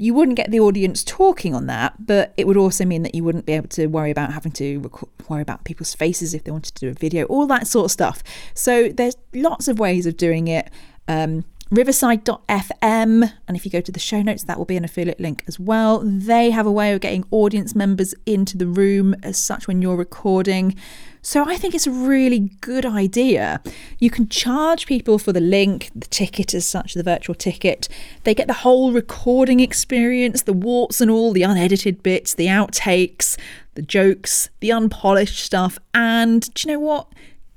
you 0.01 0.15
wouldn't 0.15 0.35
get 0.35 0.49
the 0.49 0.59
audience 0.59 1.03
talking 1.03 1.53
on 1.53 1.67
that, 1.67 2.07
but 2.07 2.33
it 2.35 2.47
would 2.47 2.57
also 2.57 2.83
mean 2.83 3.03
that 3.03 3.13
you 3.13 3.23
wouldn't 3.23 3.45
be 3.45 3.53
able 3.53 3.67
to 3.67 3.85
worry 3.85 4.09
about 4.09 4.33
having 4.33 4.51
to 4.53 4.89
worry 5.29 5.43
about 5.43 5.63
people's 5.63 5.93
faces 5.93 6.33
if 6.33 6.43
they 6.43 6.49
wanted 6.49 6.73
to 6.73 6.87
do 6.87 6.89
a 6.89 6.93
video, 6.93 7.25
all 7.25 7.45
that 7.45 7.67
sort 7.67 7.85
of 7.85 7.91
stuff. 7.91 8.23
So 8.55 8.89
there's 8.89 9.15
lots 9.31 9.67
of 9.67 9.77
ways 9.77 10.07
of 10.07 10.17
doing 10.17 10.47
it. 10.47 10.71
Um, 11.07 11.45
Riverside.fm, 11.71 13.31
and 13.47 13.57
if 13.57 13.63
you 13.63 13.71
go 13.71 13.79
to 13.79 13.93
the 13.93 13.99
show 13.99 14.21
notes, 14.21 14.43
that 14.43 14.57
will 14.57 14.65
be 14.65 14.75
an 14.75 14.83
affiliate 14.83 15.21
link 15.21 15.45
as 15.47 15.57
well. 15.57 16.01
They 16.03 16.51
have 16.51 16.65
a 16.65 16.71
way 16.71 16.91
of 16.91 16.99
getting 16.99 17.23
audience 17.31 17.73
members 17.73 18.13
into 18.25 18.57
the 18.57 18.67
room 18.67 19.15
as 19.23 19.37
such 19.37 19.69
when 19.69 19.81
you're 19.81 19.95
recording. 19.95 20.75
So 21.21 21.45
I 21.47 21.55
think 21.55 21.73
it's 21.73 21.87
a 21.87 21.91
really 21.91 22.51
good 22.59 22.85
idea. 22.85 23.61
You 23.99 24.09
can 24.09 24.27
charge 24.27 24.85
people 24.85 25.17
for 25.17 25.31
the 25.31 25.39
link, 25.39 25.91
the 25.95 26.07
ticket 26.07 26.53
as 26.53 26.65
such, 26.65 26.93
the 26.93 27.03
virtual 27.03 27.35
ticket. 27.35 27.87
They 28.25 28.35
get 28.35 28.47
the 28.47 28.53
whole 28.53 28.91
recording 28.91 29.61
experience, 29.61 30.41
the 30.41 30.51
warts 30.51 30.99
and 30.99 31.09
all, 31.09 31.31
the 31.31 31.43
unedited 31.43 32.03
bits, 32.03 32.33
the 32.33 32.47
outtakes, 32.47 33.37
the 33.75 33.81
jokes, 33.81 34.49
the 34.59 34.73
unpolished 34.73 35.39
stuff. 35.39 35.79
And 35.93 36.53
do 36.53 36.67
you 36.67 36.73
know 36.73 36.79
what? 36.81 37.07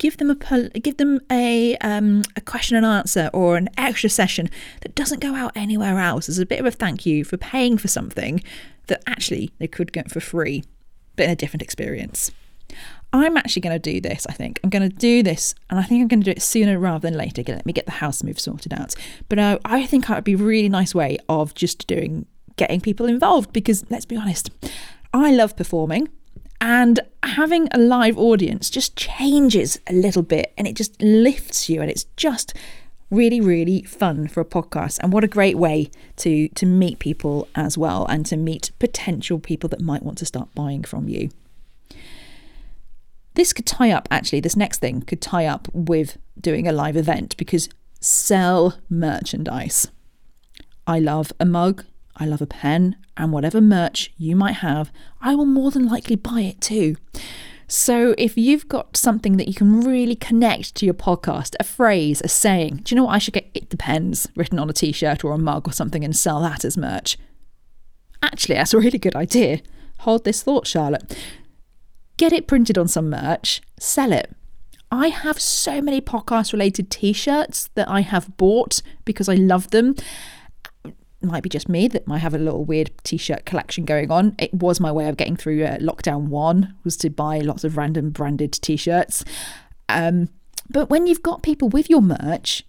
Give 0.05 0.19
them 0.19 0.29
a 0.29 0.69
give 0.81 0.99
them 0.99 1.19
a 1.33 1.79
um, 1.79 2.25
a 2.37 2.43
question 2.43 2.77
and 2.77 2.85
answer 2.85 3.31
or 3.33 3.57
an 3.57 3.71
extra 3.79 4.11
session 4.11 4.51
that 4.83 4.95
doesn't 4.95 5.21
go 5.21 5.35
out 5.35 5.53
anywhere 5.57 5.99
else 5.99 6.29
as 6.29 6.39
a 6.39 6.45
bit 6.45 6.61
of 6.61 6.67
a 6.67 6.71
thank 6.71 7.07
you 7.07 7.25
for 7.25 7.39
paying 7.39 7.79
for 7.79 7.89
something 7.89 8.43
that 8.89 9.03
actually 9.07 9.51
they 9.59 9.67
could 9.67 9.95
get 9.95 10.11
for 10.11 10.21
free, 10.21 10.63
but 11.17 11.23
in 11.23 11.31
a 11.31 11.35
different 11.35 11.63
experience. 11.63 12.31
I'm 13.15 13.39
actually 13.39 13.63
going 13.63 13.81
to 13.81 13.93
do 13.93 13.99
this, 13.99 14.27
I 14.27 14.35
think. 14.35 14.61
I'm 14.63 14.69
going 14.69 14.87
to 14.87 14.95
do 14.95 15.23
this, 15.23 15.55
and 15.71 15.81
I 15.81 15.85
think 15.85 16.03
I'm 16.03 16.09
going 16.09 16.21
to 16.21 16.27
do 16.27 16.33
it 16.33 16.43
sooner 16.43 16.79
rather 16.79 17.09
than 17.09 17.17
later. 17.17 17.43
Let 17.49 17.65
me 17.65 17.73
get 17.73 17.87
the 17.87 17.93
house 17.93 18.23
move 18.23 18.39
sorted 18.39 18.75
out. 18.75 18.95
But 19.31 19.39
uh, 19.39 19.59
I 19.65 19.87
think 19.87 20.09
that 20.09 20.17
would 20.17 20.25
be 20.25 20.35
a 20.35 20.37
really 20.37 20.69
nice 20.69 20.95
way 20.95 21.17
of 21.31 21.55
just 21.55 21.87
doing, 21.87 22.27
getting 22.57 22.83
people 22.83 23.07
involved 23.07 23.55
because 23.55 23.87
let's 23.89 24.05
be 24.05 24.19
honest, 24.19 24.51
I 25.15 25.33
love 25.33 25.57
performing. 25.57 26.11
And 26.61 27.01
having 27.23 27.69
a 27.73 27.79
live 27.79 28.19
audience 28.19 28.71
just 28.71 28.97
changes 28.97 29.79
a 29.87 29.93
little 29.93 30.23
bit 30.23 30.53
and 30.57 30.67
it 30.67 30.75
just 30.75 31.01
lifts 31.03 31.69
you 31.69 31.81
and 31.83 31.91
it's 31.91 32.05
just 32.17 32.55
really 33.11 33.41
really 33.41 33.83
fun 33.83 34.29
for 34.29 34.41
a 34.41 34.45
podcast. 34.45 34.99
And 35.01 35.13
what 35.13 35.25
a 35.25 35.29
great 35.29 35.57
way 35.57 35.91
to 36.17 36.49
to 36.49 36.67
meet 36.67 36.99
people 36.99 37.49
as 37.55 37.77
well 37.77 38.07
and 38.07 38.25
to 38.27 38.37
meet 38.37 38.71
potential 38.79 39.39
people 39.39 39.69
that 39.71 39.81
might 39.81 40.03
want 40.03 40.19
to 40.19 40.27
start 40.27 40.55
buying 40.55 40.83
from 40.85 41.09
you. 41.09 41.31
This 43.35 43.53
could 43.53 43.67
tie 43.67 43.91
up, 43.91 44.07
actually, 44.11 44.41
this 44.41 44.57
next 44.57 44.79
thing 44.79 45.03
could 45.03 45.21
tie 45.21 45.47
up 45.47 45.69
with 45.73 46.19
doing 46.41 46.69
a 46.69 46.73
live 46.73 46.97
event 46.97 47.37
because 47.37 47.69
sell 48.01 48.79
merchandise. 48.89 49.89
I 50.87 51.01
love 51.01 51.33
a 51.41 51.45
mug, 51.45 51.85
I 52.17 52.27
love 52.27 52.43
a 52.43 52.47
pen, 52.47 52.97
and 53.17 53.33
whatever 53.33 53.61
merch 53.61 54.13
you 54.17 54.37
might 54.37 54.57
have, 54.57 54.93
I 55.21 55.35
will 55.35 55.47
more 55.47 55.71
than 55.71 55.89
likely 55.89 56.17
buy 56.17 56.43
it 56.43 56.61
too. 56.61 56.97
So 57.67 58.15
if 58.19 58.37
you've 58.37 58.69
got 58.69 58.97
something 58.97 59.37
that 59.37 59.49
you 59.49 59.55
can 59.55 59.81
really 59.81 60.15
connect 60.15 60.75
to 60.77 60.85
your 60.85 60.95
podcast, 60.95 61.55
a 61.59 61.65
phrase, 61.65 62.21
a 62.23 62.29
saying, 62.29 62.81
do 62.85 62.95
you 62.95 62.97
know 62.97 63.05
what? 63.05 63.15
I 63.15 63.19
should 63.19 63.35
get 63.35 63.51
it 63.55 63.71
depends 63.71 64.29
written 64.37 64.59
on 64.59 64.69
a 64.71 64.73
t 64.73 64.93
shirt 64.93 65.25
or 65.25 65.33
a 65.33 65.39
mug 65.39 65.67
or 65.67 65.73
something 65.73 66.05
and 66.05 66.15
sell 66.15 66.41
that 66.43 66.65
as 66.65 66.77
merch. 66.77 67.17
Actually, 68.23 68.57
that's 68.57 68.75
a 68.75 68.79
really 68.79 68.99
good 68.99 69.17
idea. 69.17 69.61
Hold 70.01 70.25
this 70.25 70.43
thought, 70.43 70.67
Charlotte 70.67 71.17
get 72.17 72.33
it 72.33 72.47
printed 72.47 72.79
on 72.79 72.89
some 72.89 73.11
merch, 73.11 73.61
sell 73.79 74.13
it. 74.13 74.31
I 74.91 75.09
have 75.09 75.41
so 75.41 75.81
many 75.81 76.01
podcast 76.01 76.53
related 76.53 76.91
t 76.91 77.13
shirts 77.13 77.71
that 77.75 77.89
I 77.89 78.01
have 78.03 78.37
bought 78.37 78.83
because 79.05 79.29
I 79.29 79.35
love 79.35 79.71
them. 79.71 79.97
Might 81.25 81.43
be 81.43 81.49
just 81.49 81.69
me 81.69 81.89
that 81.89 82.07
might 82.07 82.19
have 82.19 82.35
a 82.35 82.39
little 82.39 82.65
weird 82.65 82.91
t-shirt 83.03 83.45
collection 83.47 83.85
going 83.85 84.11
on. 84.11 84.35
It 84.39 84.53
was 84.53 84.79
my 84.79 84.93
way 84.93 85.09
of 85.09 85.17
getting 85.17 85.37
through 85.37 85.65
uh, 85.65 85.79
lockdown 85.79 86.29
one 86.29 86.75
was 86.85 86.97
to 86.99 87.11
buy 87.11 87.39
lots 87.39 87.65
of 87.65 87.77
random 87.77 88.11
branded 88.11 88.53
t-shirts. 88.53 89.25
Um, 89.89 90.29
but 90.69 90.91
when 90.91 91.07
you've 91.07 91.23
got 91.23 91.43
people 91.43 91.69
with 91.69 91.89
your 91.89 92.03
merch, 92.03 92.65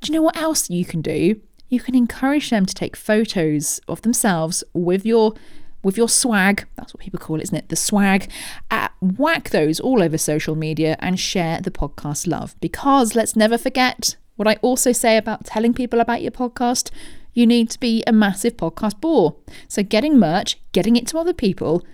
do 0.00 0.12
you 0.12 0.18
know 0.18 0.22
what 0.22 0.36
else 0.36 0.70
you 0.70 0.84
can 0.84 1.02
do? 1.02 1.40
You 1.68 1.80
can 1.80 1.94
encourage 1.94 2.50
them 2.50 2.66
to 2.66 2.74
take 2.74 2.96
photos 2.96 3.80
of 3.86 4.02
themselves 4.02 4.64
with 4.74 5.06
your 5.06 5.34
with 5.82 5.96
your 5.96 6.08
swag, 6.08 6.66
that's 6.76 6.92
what 6.92 7.00
people 7.00 7.18
call 7.18 7.36
it, 7.40 7.44
isn't 7.44 7.56
it? 7.56 7.68
The 7.70 7.76
swag. 7.76 8.30
Uh, 8.70 8.88
whack 9.00 9.50
those 9.50 9.80
all 9.80 10.02
over 10.02 10.18
social 10.18 10.54
media 10.54 10.96
and 11.00 11.18
share 11.18 11.60
the 11.60 11.70
podcast 11.70 12.26
love. 12.26 12.54
Because 12.60 13.14
let's 13.14 13.34
never 13.34 13.56
forget 13.56 14.16
what 14.36 14.48
I 14.48 14.56
also 14.62 14.92
say 14.92 15.16
about 15.16 15.46
telling 15.46 15.72
people 15.72 16.00
about 16.00 16.22
your 16.22 16.32
podcast. 16.32 16.90
You 17.32 17.46
need 17.46 17.70
to 17.70 17.80
be 17.80 18.02
a 18.06 18.12
massive 18.12 18.56
podcast 18.56 19.00
bore. 19.00 19.36
So, 19.68 19.82
getting 19.82 20.18
merch, 20.18 20.58
getting 20.72 20.96
it 20.96 21.06
to 21.08 21.18
other 21.18 21.32
people, 21.32 21.84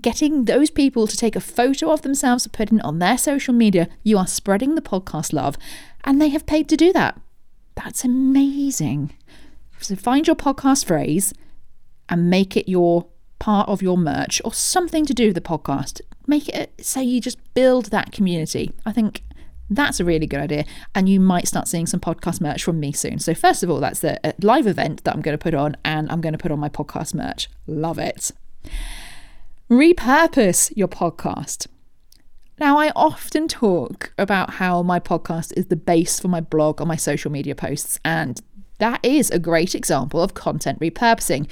getting 0.00 0.44
those 0.44 0.70
people 0.70 1.06
to 1.06 1.16
take 1.16 1.36
a 1.36 1.40
photo 1.40 1.92
of 1.92 2.02
themselves 2.02 2.44
and 2.44 2.52
put 2.52 2.72
it 2.72 2.84
on 2.84 2.98
their 2.98 3.18
social 3.18 3.54
media, 3.54 3.88
you 4.02 4.18
are 4.18 4.26
spreading 4.26 4.74
the 4.74 4.82
podcast 4.82 5.32
love, 5.32 5.56
and 6.04 6.20
they 6.20 6.28
have 6.30 6.46
paid 6.46 6.68
to 6.68 6.76
do 6.76 6.92
that. 6.92 7.20
That's 7.74 8.04
amazing. 8.04 9.14
So, 9.80 9.96
find 9.96 10.26
your 10.26 10.36
podcast 10.36 10.84
phrase 10.86 11.32
and 12.08 12.30
make 12.30 12.56
it 12.56 12.68
your 12.68 13.06
part 13.38 13.68
of 13.68 13.82
your 13.82 13.98
merch 13.98 14.40
or 14.44 14.52
something 14.52 15.04
to 15.06 15.14
do 15.14 15.26
with 15.26 15.34
the 15.34 15.40
podcast. 15.40 16.00
Make 16.26 16.48
it 16.48 16.72
so 16.80 17.00
you 17.00 17.20
just 17.20 17.38
build 17.54 17.86
that 17.86 18.12
community. 18.12 18.70
I 18.86 18.92
think 18.92 19.22
that's 19.76 20.00
a 20.00 20.04
really 20.04 20.26
good 20.26 20.40
idea. 20.40 20.64
And 20.94 21.08
you 21.08 21.20
might 21.20 21.48
start 21.48 21.68
seeing 21.68 21.86
some 21.86 22.00
podcast 22.00 22.40
merch 22.40 22.62
from 22.62 22.80
me 22.80 22.92
soon. 22.92 23.18
So, 23.18 23.34
first 23.34 23.62
of 23.62 23.70
all, 23.70 23.80
that's 23.80 24.00
the 24.00 24.24
uh, 24.26 24.32
live 24.40 24.66
event 24.66 25.04
that 25.04 25.14
I'm 25.14 25.22
going 25.22 25.36
to 25.36 25.42
put 25.42 25.54
on, 25.54 25.76
and 25.84 26.10
I'm 26.10 26.20
going 26.20 26.32
to 26.32 26.38
put 26.38 26.52
on 26.52 26.58
my 26.58 26.68
podcast 26.68 27.14
merch. 27.14 27.48
Love 27.66 27.98
it. 27.98 28.30
Repurpose 29.70 30.72
your 30.76 30.88
podcast. 30.88 31.66
Now, 32.58 32.78
I 32.78 32.92
often 32.94 33.48
talk 33.48 34.12
about 34.18 34.54
how 34.54 34.82
my 34.82 35.00
podcast 35.00 35.52
is 35.56 35.66
the 35.66 35.76
base 35.76 36.20
for 36.20 36.28
my 36.28 36.40
blog 36.40 36.80
or 36.80 36.86
my 36.86 36.96
social 36.96 37.30
media 37.30 37.54
posts, 37.54 37.98
and 38.04 38.40
that 38.78 39.00
is 39.02 39.30
a 39.30 39.38
great 39.38 39.74
example 39.74 40.20
of 40.22 40.34
content 40.34 40.78
repurposing. 40.80 41.48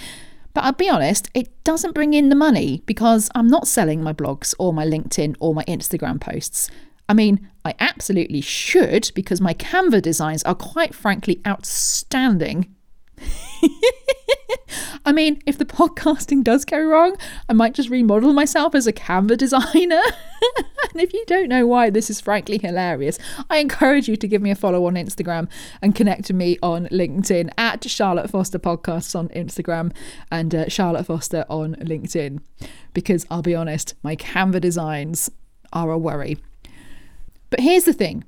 But 0.53 0.65
I'll 0.65 0.73
be 0.73 0.89
honest, 0.89 1.31
it 1.33 1.49
doesn't 1.65 1.95
bring 1.95 2.13
in 2.13 2.29
the 2.29 2.35
money 2.35 2.83
because 2.87 3.31
I'm 3.35 3.47
not 3.47 3.69
selling 3.69 4.03
my 4.03 4.13
blogs 4.13 4.55
or 4.59 4.73
my 4.73 4.85
LinkedIn 4.85 5.37
or 5.39 5.55
my 5.55 5.65
Instagram 5.65 6.21
posts. 6.21 6.71
I 7.11 7.13
mean, 7.13 7.51
I 7.65 7.75
absolutely 7.81 8.41
should 8.41 9.11
because 9.17 9.41
my 9.41 9.53
Canva 9.53 10.01
designs 10.01 10.45
are 10.45 10.55
quite 10.55 10.95
frankly 10.95 11.41
outstanding. 11.45 12.73
I 15.05 15.11
mean, 15.11 15.43
if 15.45 15.59
the 15.59 15.65
podcasting 15.65 16.45
does 16.45 16.65
go 16.65 16.81
wrong, 16.81 17.17
I 17.49 17.53
might 17.53 17.75
just 17.75 17.89
remodel 17.89 18.33
myself 18.33 18.77
as 18.77 18.87
a 18.87 18.93
Canva 18.93 19.39
designer. 19.39 19.65
and 20.93 21.03
if 21.03 21.13
you 21.13 21.25
don't 21.27 21.49
know 21.49 21.67
why 21.67 21.91
this 21.91 22.11
is 22.11 22.21
frankly 22.21 22.59
hilarious, 22.59 23.19
I 23.51 23.57
encourage 23.59 24.07
you 24.07 24.15
to 24.15 24.29
give 24.29 24.41
me 24.41 24.53
a 24.53 24.55
follow 24.55 24.87
on 24.87 24.95
Instagram 24.95 25.51
and 25.83 25.97
connect 25.97 26.27
to 26.27 26.33
me 26.33 26.59
on 26.63 26.87
LinkedIn 26.93 27.51
at 27.59 27.91
Charlotte 27.91 28.31
Foster 28.31 28.61
Podcasts 28.61 29.19
on 29.19 29.31
Instagram 29.31 29.93
and 30.31 30.55
uh, 30.55 30.69
Charlotte 30.69 31.07
Foster 31.07 31.45
on 31.51 31.75
LinkedIn. 31.75 32.39
Because 32.95 33.27
I'll 33.33 33.43
be 33.43 33.57
honest, 33.57 33.95
my 34.05 34.15
Canva 34.15 34.61
designs 34.61 35.29
are 35.73 35.91
a 35.91 35.99
worry. 35.99 36.39
But 37.51 37.61
here's 37.61 37.85
the 37.85 37.93
thing 37.93 38.25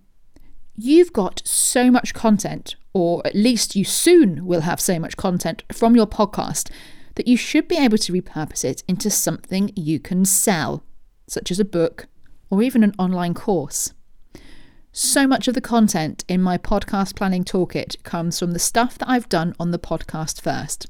you've 0.75 1.12
got 1.12 1.43
so 1.45 1.91
much 1.91 2.14
content, 2.14 2.76
or 2.93 3.26
at 3.26 3.35
least 3.35 3.76
you 3.76 3.85
soon 3.85 4.45
will 4.45 4.62
have 4.62 4.81
so 4.81 4.99
much 4.99 5.17
content 5.17 5.62
from 5.73 5.95
your 5.95 6.07
podcast, 6.07 6.71
that 7.14 7.29
you 7.29 7.37
should 7.37 7.69
be 7.69 7.76
able 7.76 7.99
to 7.99 8.12
repurpose 8.12 8.64
it 8.64 8.83
into 8.88 9.11
something 9.11 9.73
you 9.76 10.00
can 10.00 10.25
sell, 10.25 10.83
such 11.29 11.50
as 11.50 11.61
a 11.61 11.64
book 11.64 12.07
or 12.50 12.62
even 12.62 12.83
an 12.83 12.95
online 12.99 13.35
course. 13.35 13.93
So 14.93 15.26
much 15.26 15.49
of 15.49 15.55
the 15.55 15.61
content 15.62 16.23
in 16.29 16.43
my 16.43 16.59
podcast 16.59 17.17
planning 17.17 17.45
toolkit 17.45 18.02
comes 18.02 18.38
from 18.38 18.52
the 18.52 18.59
stuff 18.59 18.99
that 18.99 19.09
I've 19.09 19.29
done 19.29 19.55
on 19.59 19.71
the 19.71 19.79
podcast 19.79 20.41
first. 20.41 20.87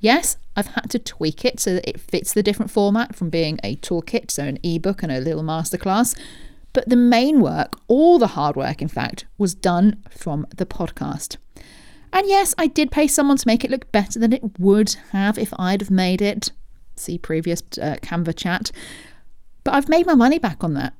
Yes, 0.00 0.36
I've 0.54 0.66
had 0.68 0.90
to 0.90 0.98
tweak 0.98 1.44
it 1.44 1.58
so 1.58 1.74
that 1.74 1.88
it 1.88 2.00
fits 2.00 2.32
the 2.32 2.42
different 2.42 2.70
format 2.70 3.16
from 3.16 3.30
being 3.30 3.58
a 3.64 3.76
toolkit, 3.76 4.30
so 4.30 4.44
an 4.44 4.58
ebook 4.62 5.02
and 5.02 5.10
a 5.10 5.20
little 5.20 5.42
masterclass. 5.42 6.14
But 6.72 6.88
the 6.88 6.96
main 6.96 7.40
work, 7.40 7.78
all 7.88 8.18
the 8.18 8.28
hard 8.28 8.56
work, 8.56 8.82
in 8.82 8.88
fact, 8.88 9.26
was 9.36 9.54
done 9.54 10.02
from 10.10 10.46
the 10.54 10.66
podcast. 10.66 11.36
And 12.12 12.28
yes, 12.28 12.54
I 12.56 12.66
did 12.66 12.90
pay 12.90 13.06
someone 13.06 13.36
to 13.36 13.46
make 13.46 13.64
it 13.64 13.70
look 13.70 13.90
better 13.92 14.18
than 14.18 14.32
it 14.32 14.58
would 14.58 14.96
have 15.10 15.38
if 15.38 15.52
I'd 15.58 15.80
have 15.80 15.90
made 15.90 16.22
it. 16.22 16.52
See 16.96 17.18
previous 17.18 17.60
uh, 17.80 17.96
Canva 18.02 18.36
chat. 18.36 18.70
But 19.64 19.74
I've 19.74 19.88
made 19.88 20.06
my 20.06 20.14
money 20.14 20.38
back 20.38 20.64
on 20.64 20.74
that. 20.74 20.94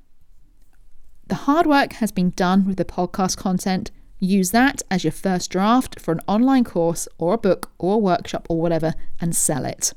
The 1.29 1.35
hard 1.35 1.67
work 1.67 1.95
has 1.95 2.11
been 2.13 2.31
done 2.31 2.67
with 2.67 2.77
the 2.77 2.85
podcast 2.85 3.37
content. 3.37 3.91
Use 4.19 4.51
that 4.51 4.83
as 4.91 5.05
your 5.05 5.13
first 5.13 5.51
draft 5.51 6.01
for 6.01 6.13
an 6.13 6.21
online 6.27 6.65
course 6.65 7.07
or 7.19 7.35
a 7.35 7.39
book 7.39 7.71
or 7.79 7.95
a 7.95 7.99
workshop 7.99 8.47
or 8.51 8.61
whatever 8.61 8.95
and 9.21 9.35
sell 9.37 9.65
it. 9.65 9.93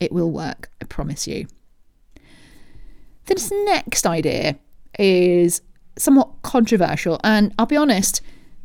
It 0.00 0.12
will 0.12 0.30
work, 0.30 0.70
I 0.80 0.84
promise 0.84 1.26
you. 1.26 1.46
This 3.26 3.52
next 3.66 4.06
idea 4.06 4.58
is 4.98 5.62
somewhat 5.96 6.42
controversial 6.42 7.20
and 7.24 7.54
I'll 7.58 7.66
be 7.66 7.76
honest, 7.76 8.20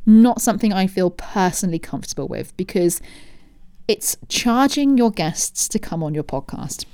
not 0.05 0.41
something 0.41 0.73
I 0.73 0.87
feel 0.87 1.09
personally 1.09 1.79
comfortable 1.79 2.27
with 2.27 2.55
because 2.57 3.01
it's 3.87 4.17
charging 4.29 4.97
your 4.97 5.11
guests 5.11 5.67
to 5.69 5.79
come 5.79 6.03
on 6.03 6.13
your 6.13 6.23
podcast. 6.23 6.85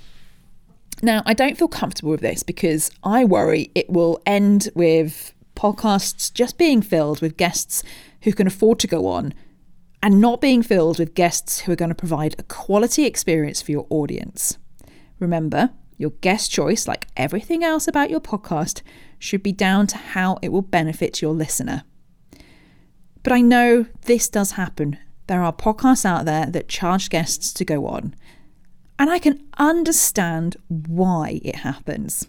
Now, 1.01 1.24
I 1.25 1.34
don't 1.34 1.58
feel 1.58 1.67
comfortable 1.67 2.12
with 2.12 2.22
this 2.22 2.43
because 2.43 2.91
I 3.03 3.24
worry 3.24 3.72
it 3.74 3.89
will 3.89 4.22
end 4.25 4.69
with 4.75 5.34
podcasts 5.55 6.34
just 6.34 6.58
being 6.58 6.81
filled 6.81 7.22
with 7.22 7.38
guests 7.38 7.84
who 8.24 8.34
can 8.34 8.48
afford 8.48 8.79
to 8.79 8.88
go 8.88 9.08
on 9.08 9.34
and 10.01 10.22
not 10.22 10.41
being 10.41 10.63
filled 10.63 11.00
with 11.00 11.13
guests 11.15 11.62
who 11.62 11.72
are 11.72 11.77
going 11.77 11.89
to 11.89 11.96
provide 11.96 12.36
a 12.38 12.43
quality 12.43 13.05
experience 13.05 13.62
for 13.62 13.72
your 13.72 13.88
audience. 13.89 14.58
Remember, 15.19 15.72
your 15.98 16.12
guest 16.22 16.50
choice, 16.51 16.88
like 16.88 17.08
everything 17.17 17.63
else 17.63 17.88
about 17.88 18.10
your 18.10 18.22
podcast, 18.22 18.81
should 19.20 19.44
be 19.44 19.52
down 19.52 19.86
to 19.88 19.98
how 19.98 20.40
it 20.42 20.50
will 20.50 20.62
benefit 20.62 21.22
your 21.22 21.34
listener. 21.34 21.84
But 23.22 23.34
I 23.34 23.42
know 23.42 23.86
this 24.06 24.30
does 24.30 24.52
happen. 24.52 24.98
There 25.28 25.44
are 25.44 25.54
podcasts 25.54 26.06
out 26.06 26.26
there 26.26 26.48
that 26.48 26.70
charge 26.70 27.10
guests 27.10 27.54
to 27.54 27.66
go 27.66 27.86
on, 27.86 28.16
and 28.98 29.10
I 29.10 29.20
can 29.20 29.44
understand 29.58 30.58
why 30.68 31.42
it 31.44 31.58
happens. 31.58 32.28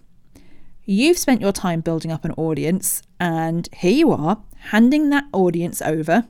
You've 0.84 1.18
spent 1.18 1.40
your 1.40 1.52
time 1.52 1.80
building 1.80 2.10
up 2.10 2.24
an 2.24 2.32
audience, 2.32 3.02
and 3.18 3.68
here 3.72 3.92
you 3.92 4.10
are 4.10 4.42
handing 4.70 5.10
that 5.10 5.24
audience 5.32 5.80
over 5.80 6.26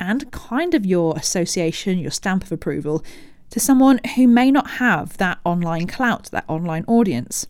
and 0.00 0.32
kind 0.32 0.74
of 0.74 0.86
your 0.86 1.16
association, 1.16 1.98
your 1.98 2.10
stamp 2.10 2.42
of 2.42 2.50
approval 2.50 3.04
to 3.50 3.60
someone 3.60 4.00
who 4.16 4.26
may 4.26 4.50
not 4.50 4.70
have 4.72 5.16
that 5.18 5.38
online 5.44 5.86
clout, 5.86 6.30
that 6.32 6.44
online 6.48 6.84
audience. 6.86 7.46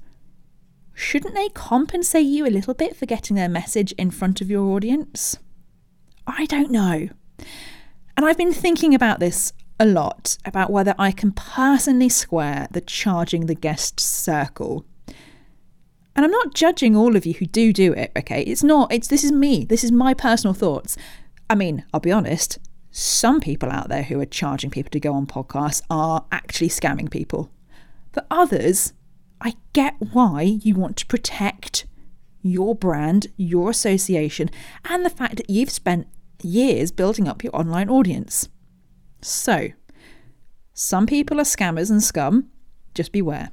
Shouldn't 1.00 1.34
they 1.34 1.48
compensate 1.48 2.26
you 2.26 2.46
a 2.46 2.52
little 2.52 2.74
bit 2.74 2.94
for 2.94 3.06
getting 3.06 3.34
their 3.34 3.48
message 3.48 3.92
in 3.92 4.10
front 4.10 4.42
of 4.42 4.50
your 4.50 4.76
audience? 4.76 5.38
I 6.26 6.44
don't 6.44 6.70
know. 6.70 7.08
And 8.16 8.26
I've 8.26 8.36
been 8.36 8.52
thinking 8.52 8.94
about 8.94 9.18
this 9.18 9.54
a 9.80 9.86
lot 9.86 10.36
about 10.44 10.70
whether 10.70 10.94
I 10.98 11.10
can 11.10 11.32
personally 11.32 12.10
square 12.10 12.68
the 12.70 12.82
charging 12.82 13.46
the 13.46 13.54
guest 13.54 13.98
circle. 13.98 14.84
And 16.14 16.26
I'm 16.26 16.30
not 16.30 16.54
judging 16.54 16.94
all 16.94 17.16
of 17.16 17.24
you 17.24 17.32
who 17.32 17.46
do 17.46 17.72
do 17.72 17.94
it, 17.94 18.12
okay? 18.14 18.42
It's 18.42 18.62
not, 18.62 18.92
it's 18.92 19.08
this 19.08 19.24
is 19.24 19.32
me. 19.32 19.64
This 19.64 19.82
is 19.82 19.90
my 19.90 20.12
personal 20.12 20.52
thoughts. 20.52 20.98
I 21.48 21.54
mean, 21.54 21.82
I'll 21.94 22.00
be 22.00 22.12
honest, 22.12 22.58
some 22.90 23.40
people 23.40 23.70
out 23.70 23.88
there 23.88 24.02
who 24.02 24.20
are 24.20 24.26
charging 24.26 24.68
people 24.68 24.90
to 24.90 25.00
go 25.00 25.14
on 25.14 25.26
podcasts 25.26 25.80
are 25.88 26.26
actually 26.30 26.68
scamming 26.68 27.10
people. 27.10 27.50
For 28.12 28.22
others, 28.30 28.92
I 29.40 29.56
get 29.72 29.94
why 30.12 30.42
you 30.42 30.74
want 30.74 30.96
to 30.98 31.06
protect 31.06 31.86
your 32.42 32.74
brand, 32.74 33.26
your 33.36 33.70
association, 33.70 34.50
and 34.84 35.04
the 35.04 35.10
fact 35.10 35.36
that 35.36 35.50
you've 35.50 35.70
spent 35.70 36.06
years 36.42 36.90
building 36.90 37.28
up 37.28 37.44
your 37.44 37.54
online 37.54 37.88
audience. 37.88 38.48
So, 39.22 39.68
some 40.72 41.06
people 41.06 41.38
are 41.40 41.44
scammers 41.44 41.90
and 41.90 42.02
scum, 42.02 42.48
just 42.94 43.12
beware. 43.12 43.50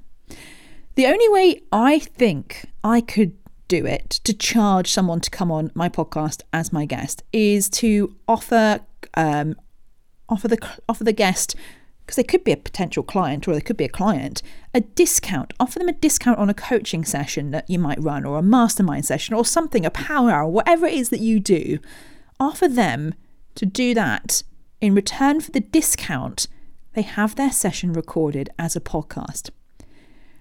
The 0.96 1.06
only 1.06 1.30
way 1.30 1.62
I 1.72 2.00
think 2.00 2.66
I 2.84 3.02
could 3.02 3.34
do 3.68 3.86
it 3.86 4.10
to 4.24 4.34
charge 4.34 4.92
someone 4.92 5.20
to 5.20 5.30
come 5.30 5.52
on 5.52 5.72
my 5.76 5.90
podcast 5.90 6.42
as 6.54 6.72
my 6.72 6.86
guest 6.86 7.24
is 7.34 7.70
to 7.70 8.16
offer 8.28 8.80
um, 9.14 9.56
offer 10.30 10.48
the 10.48 10.58
offer 10.88 11.04
the 11.04 11.14
guest 11.14 11.56
because 12.08 12.16
they 12.16 12.24
could 12.24 12.44
be 12.44 12.54
a 12.54 12.58
potential 12.58 13.04
client 13.04 13.48
or 13.48 13.54
they 13.54 13.62
could 13.62 13.78
be 13.78 13.86
a 13.86 13.90
client 13.90 14.42
a 14.74 14.80
discount 14.82 15.54
offer 15.60 15.78
them 15.78 15.90
a 15.90 15.94
discount 15.94 16.40
on 16.40 16.50
a 16.50 16.54
coaching 16.54 17.06
session 17.06 17.52
that 17.52 17.70
you 17.70 17.78
might 17.78 18.02
run 18.02 18.26
or 18.26 18.40
a 18.40 18.42
mastermind 18.42 19.06
session 19.06 19.36
or 19.36 19.46
something 19.46 19.86
a 19.86 19.92
power 19.92 20.32
hour 20.32 20.50
whatever 20.50 20.88
it 20.88 20.94
is 20.94 21.10
that 21.10 21.20
you 21.20 21.40
do 21.40 21.78
offer 22.40 22.68
them 22.68 23.14
to 23.56 23.66
do 23.66 23.94
that 23.94 24.44
in 24.82 24.94
return 24.94 25.42
for 25.42 25.52
the 25.52 25.60
discount, 25.60 26.48
they 26.94 27.02
have 27.02 27.36
their 27.36 27.52
session 27.52 27.94
recorded 27.94 28.50
as 28.58 28.76
a 28.76 28.82
podcast. 28.82 29.50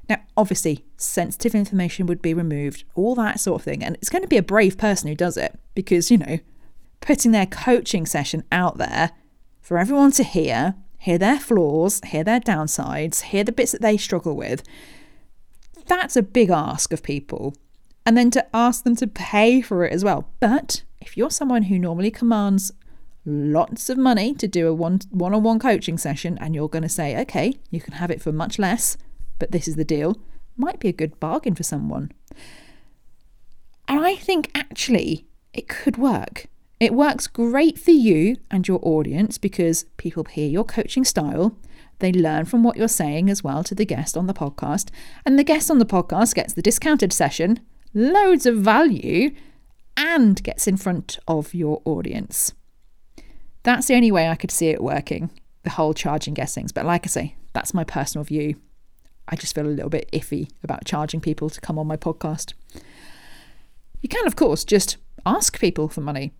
Now, 0.08 0.18
obviously, 0.36 0.84
sensitive 0.96 1.54
information 1.54 2.06
would 2.06 2.22
be 2.22 2.34
removed, 2.34 2.84
all 2.94 3.14
that 3.16 3.40
sort 3.40 3.60
of 3.60 3.64
thing. 3.64 3.82
And 3.82 3.96
it's 3.96 4.08
going 4.08 4.22
to 4.22 4.28
be 4.28 4.36
a 4.36 4.42
brave 4.42 4.78
person 4.78 5.08
who 5.08 5.14
does 5.14 5.36
it 5.36 5.58
because, 5.74 6.10
you 6.10 6.18
know, 6.18 6.38
putting 7.00 7.32
their 7.32 7.46
coaching 7.46 8.06
session 8.06 8.44
out 8.52 8.78
there 8.78 9.12
for 9.60 9.78
everyone 9.78 10.12
to 10.12 10.22
hear, 10.22 10.74
hear 10.98 11.18
their 11.18 11.38
flaws, 11.38 12.00
hear 12.06 12.24
their 12.24 12.40
downsides, 12.40 13.22
hear 13.22 13.44
the 13.44 13.52
bits 13.52 13.72
that 13.72 13.82
they 13.82 13.96
struggle 13.96 14.36
with, 14.36 14.62
that's 15.86 16.16
a 16.16 16.22
big 16.22 16.50
ask 16.50 16.92
of 16.92 17.02
people. 17.02 17.54
And 18.04 18.16
then 18.16 18.30
to 18.32 18.46
ask 18.54 18.84
them 18.84 18.96
to 18.96 19.06
pay 19.06 19.60
for 19.60 19.84
it 19.84 19.92
as 19.92 20.04
well. 20.04 20.28
But 20.40 20.82
if 21.00 21.16
you're 21.16 21.30
someone 21.30 21.64
who 21.64 21.78
normally 21.78 22.10
commands 22.10 22.72
lots 23.24 23.90
of 23.90 23.98
money 23.98 24.32
to 24.34 24.46
do 24.46 24.68
a 24.68 24.74
one 24.74 25.00
on 25.12 25.42
one 25.42 25.58
coaching 25.58 25.98
session 25.98 26.38
and 26.40 26.54
you're 26.54 26.68
going 26.68 26.82
to 26.82 26.88
say, 26.88 27.20
okay, 27.22 27.54
you 27.70 27.80
can 27.80 27.94
have 27.94 28.10
it 28.10 28.22
for 28.22 28.32
much 28.32 28.58
less, 28.58 28.96
but 29.38 29.50
this 29.50 29.66
is 29.66 29.74
the 29.74 29.84
deal, 29.84 30.16
might 30.56 30.78
be 30.78 30.88
a 30.88 30.92
good 30.92 31.18
bargain 31.18 31.54
for 31.54 31.64
someone. 31.64 32.12
And 33.88 34.00
I 34.04 34.14
think 34.14 34.50
actually 34.54 35.26
it 35.52 35.68
could 35.68 35.96
work. 35.96 36.46
It 36.78 36.92
works 36.92 37.26
great 37.26 37.78
for 37.78 37.90
you 37.90 38.36
and 38.50 38.68
your 38.68 38.80
audience 38.82 39.38
because 39.38 39.86
people 39.96 40.24
hear 40.24 40.48
your 40.48 40.64
coaching 40.64 41.04
style. 41.04 41.56
They 42.00 42.12
learn 42.12 42.44
from 42.44 42.62
what 42.62 42.76
you're 42.76 42.86
saying 42.86 43.30
as 43.30 43.42
well 43.42 43.64
to 43.64 43.74
the 43.74 43.86
guest 43.86 44.14
on 44.14 44.26
the 44.26 44.34
podcast. 44.34 44.90
And 45.24 45.38
the 45.38 45.44
guest 45.44 45.70
on 45.70 45.78
the 45.78 45.86
podcast 45.86 46.34
gets 46.34 46.52
the 46.52 46.60
discounted 46.60 47.14
session, 47.14 47.60
loads 47.94 48.44
of 48.44 48.56
value, 48.56 49.30
and 49.96 50.42
gets 50.42 50.66
in 50.66 50.76
front 50.76 51.18
of 51.26 51.54
your 51.54 51.80
audience. 51.86 52.52
That's 53.62 53.86
the 53.86 53.94
only 53.94 54.12
way 54.12 54.28
I 54.28 54.36
could 54.36 54.50
see 54.50 54.68
it 54.68 54.82
working, 54.82 55.30
the 55.62 55.70
whole 55.70 55.94
charging 55.94 56.34
guessings. 56.34 56.72
But 56.72 56.84
like 56.84 57.06
I 57.06 57.08
say, 57.08 57.36
that's 57.54 57.72
my 57.72 57.84
personal 57.84 58.24
view. 58.24 58.56
I 59.28 59.36
just 59.36 59.54
feel 59.54 59.66
a 59.66 59.68
little 59.68 59.88
bit 59.88 60.10
iffy 60.12 60.50
about 60.62 60.84
charging 60.84 61.22
people 61.22 61.48
to 61.48 61.60
come 61.60 61.78
on 61.78 61.86
my 61.86 61.96
podcast. 61.96 62.52
You 64.02 64.10
can, 64.10 64.26
of 64.26 64.36
course, 64.36 64.62
just 64.62 64.98
ask 65.24 65.58
people 65.58 65.88
for 65.88 66.02
money. 66.02 66.32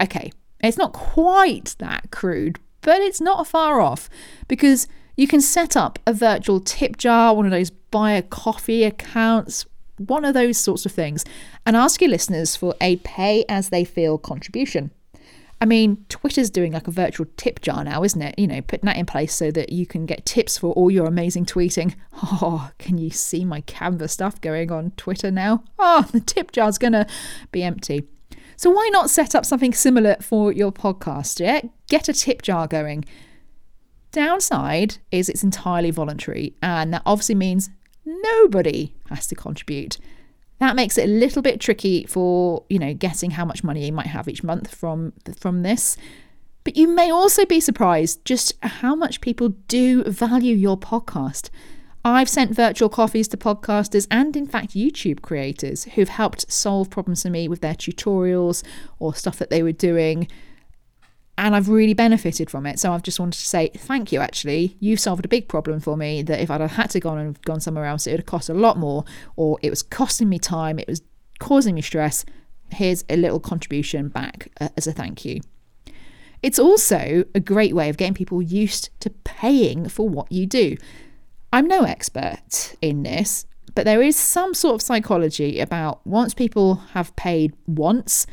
Okay, 0.00 0.32
it's 0.62 0.78
not 0.78 0.92
quite 0.92 1.74
that 1.78 2.10
crude, 2.10 2.58
but 2.80 3.00
it's 3.00 3.20
not 3.20 3.46
far 3.46 3.80
off 3.80 4.08
because 4.48 4.86
you 5.16 5.26
can 5.26 5.40
set 5.40 5.76
up 5.76 5.98
a 6.06 6.12
virtual 6.12 6.60
tip 6.60 6.96
jar, 6.96 7.34
one 7.34 7.44
of 7.44 7.50
those 7.50 7.70
buy 7.70 8.12
a 8.12 8.22
coffee 8.22 8.84
accounts, 8.84 9.66
one 9.98 10.24
of 10.24 10.34
those 10.34 10.56
sorts 10.56 10.86
of 10.86 10.92
things, 10.92 11.24
and 11.66 11.76
ask 11.76 12.00
your 12.00 12.10
listeners 12.10 12.56
for 12.56 12.74
a 12.80 12.96
pay 12.96 13.44
as 13.48 13.68
they 13.68 13.84
feel 13.84 14.16
contribution. 14.16 14.90
I 15.62 15.66
mean, 15.66 16.06
Twitter's 16.08 16.48
doing 16.48 16.72
like 16.72 16.88
a 16.88 16.90
virtual 16.90 17.26
tip 17.36 17.60
jar 17.60 17.84
now, 17.84 18.02
isn't 18.02 18.22
it? 18.22 18.38
You 18.38 18.46
know, 18.46 18.62
putting 18.62 18.86
that 18.86 18.96
in 18.96 19.04
place 19.04 19.34
so 19.34 19.50
that 19.50 19.70
you 19.70 19.84
can 19.84 20.06
get 20.06 20.24
tips 20.24 20.56
for 20.56 20.72
all 20.72 20.90
your 20.90 21.06
amazing 21.06 21.46
tweeting. 21.46 21.94
Oh, 22.42 22.70
can 22.78 22.98
you 22.98 23.10
see 23.10 23.44
my 23.44 23.60
Canva 23.62 24.08
stuff 24.08 24.40
going 24.40 24.70
on 24.70 24.92
Twitter 24.92 25.30
now? 25.30 25.64
Oh, 25.78 26.06
the 26.12 26.20
tip 26.20 26.52
jar's 26.52 26.78
to 26.78 27.06
be 27.52 27.62
empty. 27.62 28.06
So 28.60 28.68
why 28.68 28.90
not 28.92 29.08
set 29.08 29.34
up 29.34 29.46
something 29.46 29.72
similar 29.72 30.16
for 30.20 30.52
your 30.52 30.70
podcast? 30.70 31.40
Yeah, 31.40 31.62
get 31.88 32.10
a 32.10 32.12
tip 32.12 32.42
jar 32.42 32.66
going. 32.66 33.06
Downside 34.12 34.98
is 35.10 35.30
it's 35.30 35.42
entirely 35.42 35.90
voluntary, 35.90 36.52
and 36.60 36.92
that 36.92 37.00
obviously 37.06 37.36
means 37.36 37.70
nobody 38.04 38.94
has 39.08 39.26
to 39.28 39.34
contribute. 39.34 39.96
That 40.58 40.76
makes 40.76 40.98
it 40.98 41.08
a 41.08 41.10
little 41.10 41.40
bit 41.40 41.58
tricky 41.58 42.04
for, 42.04 42.64
you 42.68 42.78
know, 42.78 42.92
guessing 42.92 43.30
how 43.30 43.46
much 43.46 43.64
money 43.64 43.86
you 43.86 43.92
might 43.92 44.08
have 44.08 44.28
each 44.28 44.44
month 44.44 44.74
from 44.74 45.14
from 45.38 45.62
this. 45.62 45.96
But 46.62 46.76
you 46.76 46.86
may 46.86 47.10
also 47.10 47.46
be 47.46 47.60
surprised 47.60 48.26
just 48.26 48.52
how 48.62 48.94
much 48.94 49.22
people 49.22 49.54
do 49.68 50.04
value 50.04 50.54
your 50.54 50.76
podcast. 50.76 51.48
I've 52.04 52.28
sent 52.30 52.54
virtual 52.54 52.88
coffees 52.88 53.28
to 53.28 53.36
podcasters 53.36 54.06
and, 54.10 54.34
in 54.34 54.46
fact, 54.46 54.70
YouTube 54.70 55.20
creators 55.20 55.84
who've 55.84 56.08
helped 56.08 56.50
solve 56.50 56.88
problems 56.88 57.22
for 57.22 57.30
me 57.30 57.46
with 57.46 57.60
their 57.60 57.74
tutorials 57.74 58.62
or 58.98 59.14
stuff 59.14 59.36
that 59.38 59.50
they 59.50 59.62
were 59.62 59.72
doing. 59.72 60.26
And 61.36 61.54
I've 61.54 61.68
really 61.68 61.94
benefited 61.94 62.50
from 62.50 62.64
it. 62.66 62.78
So 62.78 62.92
I've 62.92 63.02
just 63.02 63.20
wanted 63.20 63.38
to 63.38 63.46
say 63.46 63.70
thank 63.76 64.12
you, 64.12 64.20
actually. 64.20 64.76
You've 64.80 65.00
solved 65.00 65.24
a 65.24 65.28
big 65.28 65.48
problem 65.48 65.80
for 65.80 65.96
me 65.96 66.22
that 66.22 66.40
if 66.40 66.50
I'd 66.50 66.60
have 66.62 66.72
had 66.72 66.90
to 66.90 67.00
go 67.00 67.14
and 67.14 67.40
gone 67.42 67.60
somewhere 67.60 67.84
else, 67.84 68.06
it 68.06 68.12
would 68.12 68.20
have 68.20 68.26
cost 68.26 68.48
a 68.48 68.54
lot 68.54 68.78
more, 68.78 69.04
or 69.36 69.58
it 69.62 69.70
was 69.70 69.82
costing 69.82 70.28
me 70.28 70.38
time, 70.38 70.78
it 70.78 70.88
was 70.88 71.02
causing 71.38 71.74
me 71.74 71.82
stress. 71.82 72.24
Here's 72.72 73.04
a 73.10 73.16
little 73.16 73.40
contribution 73.40 74.08
back 74.08 74.48
uh, 74.60 74.68
as 74.76 74.86
a 74.86 74.92
thank 74.92 75.24
you. 75.24 75.40
It's 76.42 76.58
also 76.58 77.24
a 77.34 77.40
great 77.40 77.74
way 77.74 77.90
of 77.90 77.98
getting 77.98 78.14
people 78.14 78.40
used 78.40 78.88
to 79.00 79.10
paying 79.10 79.88
for 79.88 80.08
what 80.08 80.30
you 80.32 80.46
do. 80.46 80.76
I'm 81.52 81.66
no 81.66 81.82
expert 81.82 82.76
in 82.80 83.02
this, 83.02 83.46
but 83.74 83.84
there 83.84 84.02
is 84.02 84.16
some 84.16 84.54
sort 84.54 84.76
of 84.76 84.82
psychology 84.82 85.60
about 85.60 86.06
once 86.06 86.34
people 86.34 86.76
have 86.92 87.14
paid 87.16 87.54
once, 87.66 88.26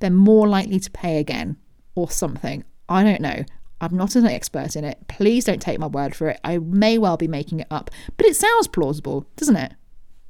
they're 0.00 0.10
more 0.10 0.48
likely 0.48 0.80
to 0.80 0.90
pay 0.90 1.18
again 1.18 1.56
or 1.94 2.10
something. 2.10 2.64
I 2.88 3.02
don't 3.02 3.20
know. 3.20 3.44
I'm 3.80 3.96
not 3.96 4.16
an 4.16 4.26
expert 4.26 4.74
in 4.74 4.84
it. 4.84 4.98
Please 5.08 5.44
don't 5.44 5.60
take 5.60 5.78
my 5.78 5.86
word 5.86 6.14
for 6.14 6.28
it. 6.30 6.40
I 6.42 6.58
may 6.58 6.98
well 6.98 7.16
be 7.16 7.28
making 7.28 7.60
it 7.60 7.66
up, 7.70 7.90
but 8.16 8.26
it 8.26 8.36
sounds 8.36 8.68
plausible, 8.68 9.26
doesn't 9.36 9.56
it? 9.56 9.74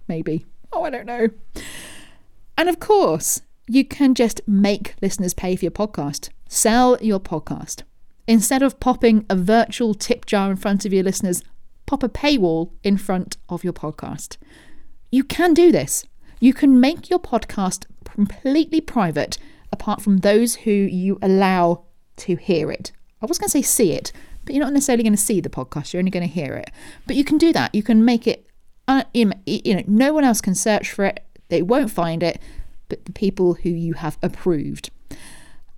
Maybe. 0.08 0.46
Oh, 0.72 0.84
I 0.84 0.90
don't 0.90 1.06
know. 1.06 1.28
And 2.58 2.68
of 2.68 2.80
course, 2.80 3.42
you 3.68 3.84
can 3.84 4.14
just 4.14 4.40
make 4.46 4.94
listeners 5.00 5.34
pay 5.34 5.56
for 5.56 5.64
your 5.64 5.72
podcast. 5.72 6.30
Sell 6.48 6.98
your 7.00 7.20
podcast. 7.20 7.82
Instead 8.26 8.62
of 8.62 8.80
popping 8.80 9.24
a 9.30 9.36
virtual 9.36 9.94
tip 9.94 10.26
jar 10.26 10.50
in 10.50 10.56
front 10.56 10.84
of 10.84 10.92
your 10.92 11.04
listeners, 11.04 11.42
pop 11.86 12.02
a 12.02 12.08
paywall 12.08 12.70
in 12.82 12.98
front 12.98 13.36
of 13.48 13.64
your 13.64 13.72
podcast. 13.72 14.36
You 15.10 15.24
can 15.24 15.54
do 15.54 15.72
this. 15.72 16.04
You 16.40 16.52
can 16.52 16.80
make 16.80 17.08
your 17.08 17.18
podcast 17.18 17.86
completely 18.04 18.80
private 18.80 19.38
apart 19.72 20.02
from 20.02 20.18
those 20.18 20.56
who 20.56 20.70
you 20.70 21.18
allow 21.22 21.84
to 22.16 22.36
hear 22.36 22.70
it. 22.70 22.92
I 23.22 23.26
was 23.26 23.38
going 23.38 23.48
to 23.48 23.52
say 23.52 23.62
see 23.62 23.92
it, 23.92 24.12
but 24.44 24.54
you're 24.54 24.64
not 24.64 24.72
necessarily 24.72 25.02
going 25.02 25.12
to 25.12 25.18
see 25.18 25.40
the 25.40 25.48
podcast, 25.48 25.92
you're 25.92 26.00
only 26.00 26.10
going 26.10 26.26
to 26.26 26.32
hear 26.32 26.54
it. 26.54 26.70
But 27.06 27.16
you 27.16 27.24
can 27.24 27.38
do 27.38 27.52
that. 27.52 27.74
You 27.74 27.82
can 27.82 28.04
make 28.04 28.26
it, 28.26 28.46
uh, 28.88 29.04
you 29.14 29.26
know, 29.26 29.82
no 29.86 30.12
one 30.12 30.24
else 30.24 30.40
can 30.40 30.54
search 30.54 30.90
for 30.90 31.04
it, 31.04 31.24
they 31.48 31.62
won't 31.62 31.90
find 31.90 32.22
it, 32.22 32.40
but 32.88 33.04
the 33.04 33.12
people 33.12 33.54
who 33.54 33.70
you 33.70 33.94
have 33.94 34.18
approved. 34.22 34.90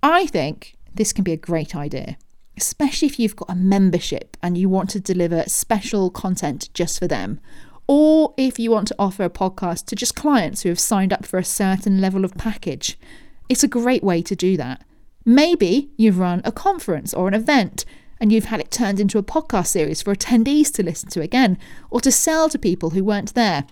I 0.01 0.27
think 0.27 0.75
this 0.93 1.13
can 1.13 1.23
be 1.23 1.33
a 1.33 1.37
great 1.37 1.75
idea, 1.75 2.17
especially 2.59 3.07
if 3.07 3.17
you've 3.17 3.37
got 3.37 3.49
a 3.49 3.55
membership 3.55 4.35
and 4.43 4.57
you 4.57 4.67
want 4.67 4.89
to 4.89 4.99
deliver 4.99 5.43
special 5.47 6.09
content 6.09 6.69
just 6.73 6.99
for 6.99 7.07
them, 7.07 7.39
or 7.87 8.33
if 8.35 8.59
you 8.59 8.69
want 8.69 8.89
to 8.89 8.95
offer 8.99 9.23
a 9.23 9.29
podcast 9.29 9.85
to 9.85 9.95
just 9.95 10.13
clients 10.13 10.61
who 10.61 10.69
have 10.69 10.79
signed 10.79 11.13
up 11.13 11.25
for 11.25 11.39
a 11.39 11.43
certain 11.45 12.01
level 12.01 12.25
of 12.25 12.35
package. 12.35 12.99
It's 13.47 13.63
a 13.63 13.67
great 13.69 14.03
way 14.03 14.21
to 14.21 14.35
do 14.35 14.57
that. 14.57 14.83
Maybe 15.25 15.89
you've 15.95 16.19
run 16.19 16.41
a 16.43 16.51
conference 16.51 17.13
or 17.13 17.29
an 17.29 17.33
event 17.33 17.85
and 18.19 18.33
you've 18.33 18.45
had 18.45 18.59
it 18.59 18.71
turned 18.71 18.99
into 18.99 19.17
a 19.17 19.23
podcast 19.23 19.67
series 19.67 20.01
for 20.01 20.13
attendees 20.13 20.71
to 20.73 20.83
listen 20.83 21.09
to 21.11 21.21
again 21.21 21.57
or 21.89 22.01
to 22.01 22.11
sell 22.11 22.49
to 22.49 22.59
people 22.59 22.89
who 22.89 23.03
weren't 23.03 23.33
there. 23.35 23.65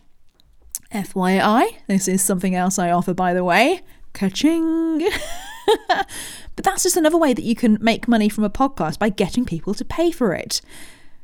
FYI, 0.94 1.76
this 1.88 2.08
is 2.08 2.22
something 2.22 2.56
else 2.56 2.80
I 2.80 2.92
offer, 2.92 3.14
by 3.14 3.34
the 3.34 3.44
way. 3.44 3.82
Catching. 4.14 5.10
but 5.88 6.64
that's 6.64 6.84
just 6.84 6.98
another 6.98 7.18
way 7.18 7.34
that 7.34 7.44
you 7.44 7.56
can 7.56 7.78
make 7.82 8.08
money 8.08 8.30
from 8.30 8.44
a 8.44 8.50
podcast 8.50 9.00
by 9.00 9.10
getting 9.10 9.46
people 9.46 9.74
to 9.74 9.86
pay 9.86 10.12
for 10.12 10.34
it. 10.34 10.62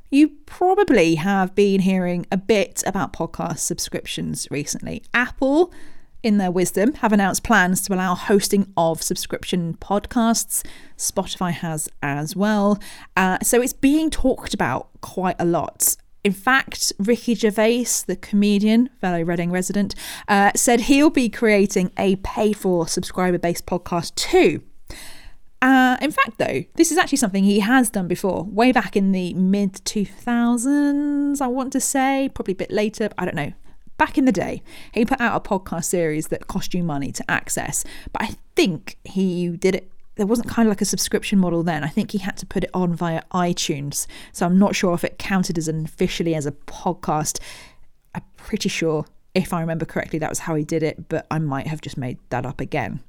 You 0.10 0.30
probably 0.46 1.16
have 1.16 1.56
been 1.56 1.82
hearing 1.82 2.28
a 2.32 2.38
bit 2.38 2.84
about 2.86 3.14
podcast 3.14 3.60
subscriptions 3.60 4.48
recently. 4.52 5.02
Apple, 5.14 5.74
in 6.22 6.38
their 6.38 6.52
wisdom, 6.52 6.94
have 6.94 7.12
announced 7.12 7.44
plans 7.44 7.82
to 7.82 7.96
allow 7.96 8.14
hosting 8.14 8.72
of 8.78 9.02
subscription 9.02 9.76
podcasts. 9.82 10.64
Spotify 10.98 11.52
has 11.52 11.90
as 12.04 12.36
well. 12.36 12.80
Uh, 13.18 13.40
so 13.42 13.60
it's 13.60 13.74
being 13.74 14.10
talked 14.12 14.54
about 14.54 14.90
quite 15.02 15.36
a 15.40 15.46
lot. 15.46 15.96
In 16.24 16.32
fact, 16.32 16.94
Ricky 17.00 17.36
Gervais, 17.36 17.86
the 18.08 18.16
comedian, 18.16 18.90
fellow 19.02 19.22
Reading 19.24 19.52
resident, 19.52 19.94
uh, 20.30 20.52
said 20.56 20.82
he'll 20.82 21.10
be 21.10 21.30
creating 21.30 21.92
a 21.98 22.16
pay 22.18 22.54
for 22.54 22.88
subscriber 22.88 23.38
based 23.38 23.66
podcast 23.66 24.16
too. 24.16 24.64
Uh, 25.62 25.98
in 26.02 26.12
fact, 26.12 26.38
though, 26.40 26.64
this 26.76 26.92
is 26.92 26.98
actually 26.98 27.18
something 27.18 27.44
he 27.44 27.60
has 27.60 27.90
done 27.90 28.08
before, 28.08 28.44
way 28.44 28.72
back 28.72 28.96
in 28.96 29.12
the 29.12 29.34
mid 29.34 29.74
2000s, 29.86 31.42
I 31.42 31.48
want 31.48 31.72
to 31.74 31.80
say, 31.80 32.30
probably 32.34 32.54
a 32.54 32.56
bit 32.56 32.72
later, 32.72 33.10
I 33.18 33.26
don't 33.26 33.36
know. 33.36 33.54
Back 33.98 34.18
in 34.18 34.26
the 34.26 34.32
day, 34.32 34.62
he 34.94 35.06
put 35.06 35.22
out 35.22 35.36
a 35.36 35.50
podcast 35.50 35.86
series 35.86 36.28
that 36.28 36.48
cost 36.48 36.74
you 36.74 36.84
money 36.84 37.12
to 37.14 37.32
access, 37.32 37.86
but 38.12 38.24
I 38.24 38.36
think 38.56 38.98
he 39.04 39.50
did 39.50 39.76
it 39.76 39.90
there 40.16 40.26
wasn't 40.26 40.50
kind 40.50 40.68
of 40.68 40.72
like 40.72 40.82
a 40.82 40.86
subscription 40.86 41.40
model 41.40 41.64
then. 41.64 41.84
I 41.84 41.88
think 41.88 42.12
he 42.12 42.20
had 42.20 42.38
to 42.38 42.46
put 42.46 42.64
it 42.64 42.70
on 42.74 42.94
via 42.94 43.22
iTunes. 43.34 44.06
So 44.32 44.46
I'm 44.46 44.60
not 44.60 44.76
sure 44.76 44.94
if 44.94 45.04
it 45.04 45.18
counted 45.18 45.58
as 45.58 45.68
an 45.68 45.86
officially 45.86 46.36
as 46.36 46.46
a 46.46 46.52
podcast. 46.52 47.40
I'm 48.14 48.24
pretty 48.38 48.70
sure, 48.70 49.06
if 49.34 49.54
I 49.54 49.62
remember 49.62 49.86
correctly, 49.86 50.20
that 50.20 50.30
was 50.30 50.40
how 50.40 50.56
he 50.56 50.64
did 50.64 50.84
it, 50.84 51.10
but 51.10 51.26
I 51.32 51.40
might 51.40 51.68
have 51.68 51.82
just 51.82 51.98
made 51.98 52.20
that 52.30 52.46
up 52.46 52.62
again. 52.62 53.02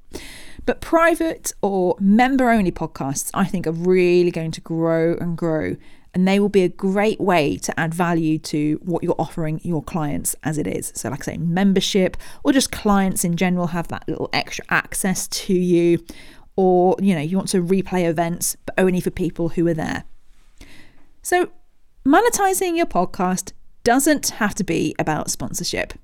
But 0.66 0.80
private 0.80 1.52
or 1.60 1.96
member 2.00 2.48
only 2.48 2.72
podcasts, 2.72 3.30
I 3.34 3.44
think, 3.44 3.66
are 3.66 3.72
really 3.72 4.30
going 4.30 4.52
to 4.52 4.60
grow 4.60 5.16
and 5.20 5.36
grow. 5.36 5.76
And 6.14 6.28
they 6.28 6.38
will 6.38 6.48
be 6.48 6.62
a 6.62 6.68
great 6.68 7.20
way 7.20 7.56
to 7.56 7.78
add 7.78 7.92
value 7.92 8.38
to 8.38 8.78
what 8.84 9.02
you're 9.02 9.16
offering 9.18 9.60
your 9.64 9.82
clients 9.82 10.36
as 10.44 10.58
it 10.58 10.66
is. 10.66 10.92
So, 10.94 11.10
like 11.10 11.22
I 11.28 11.32
say, 11.32 11.36
membership 11.38 12.16
or 12.44 12.52
just 12.52 12.70
clients 12.70 13.24
in 13.24 13.36
general 13.36 13.66
have 13.66 13.88
that 13.88 14.08
little 14.08 14.30
extra 14.32 14.64
access 14.70 15.26
to 15.26 15.52
you 15.52 15.98
or 16.56 16.96
you 17.00 17.14
know 17.14 17.20
you 17.20 17.36
want 17.36 17.48
to 17.48 17.62
replay 17.62 18.08
events 18.08 18.56
but 18.66 18.74
only 18.78 19.00
for 19.00 19.10
people 19.10 19.50
who 19.50 19.66
are 19.66 19.74
there. 19.74 20.04
So 21.22 21.50
monetizing 22.06 22.76
your 22.76 22.86
podcast 22.86 23.52
doesn't 23.82 24.30
have 24.30 24.54
to 24.56 24.64
be 24.64 24.94
about 24.98 25.30
sponsorship. 25.30 25.94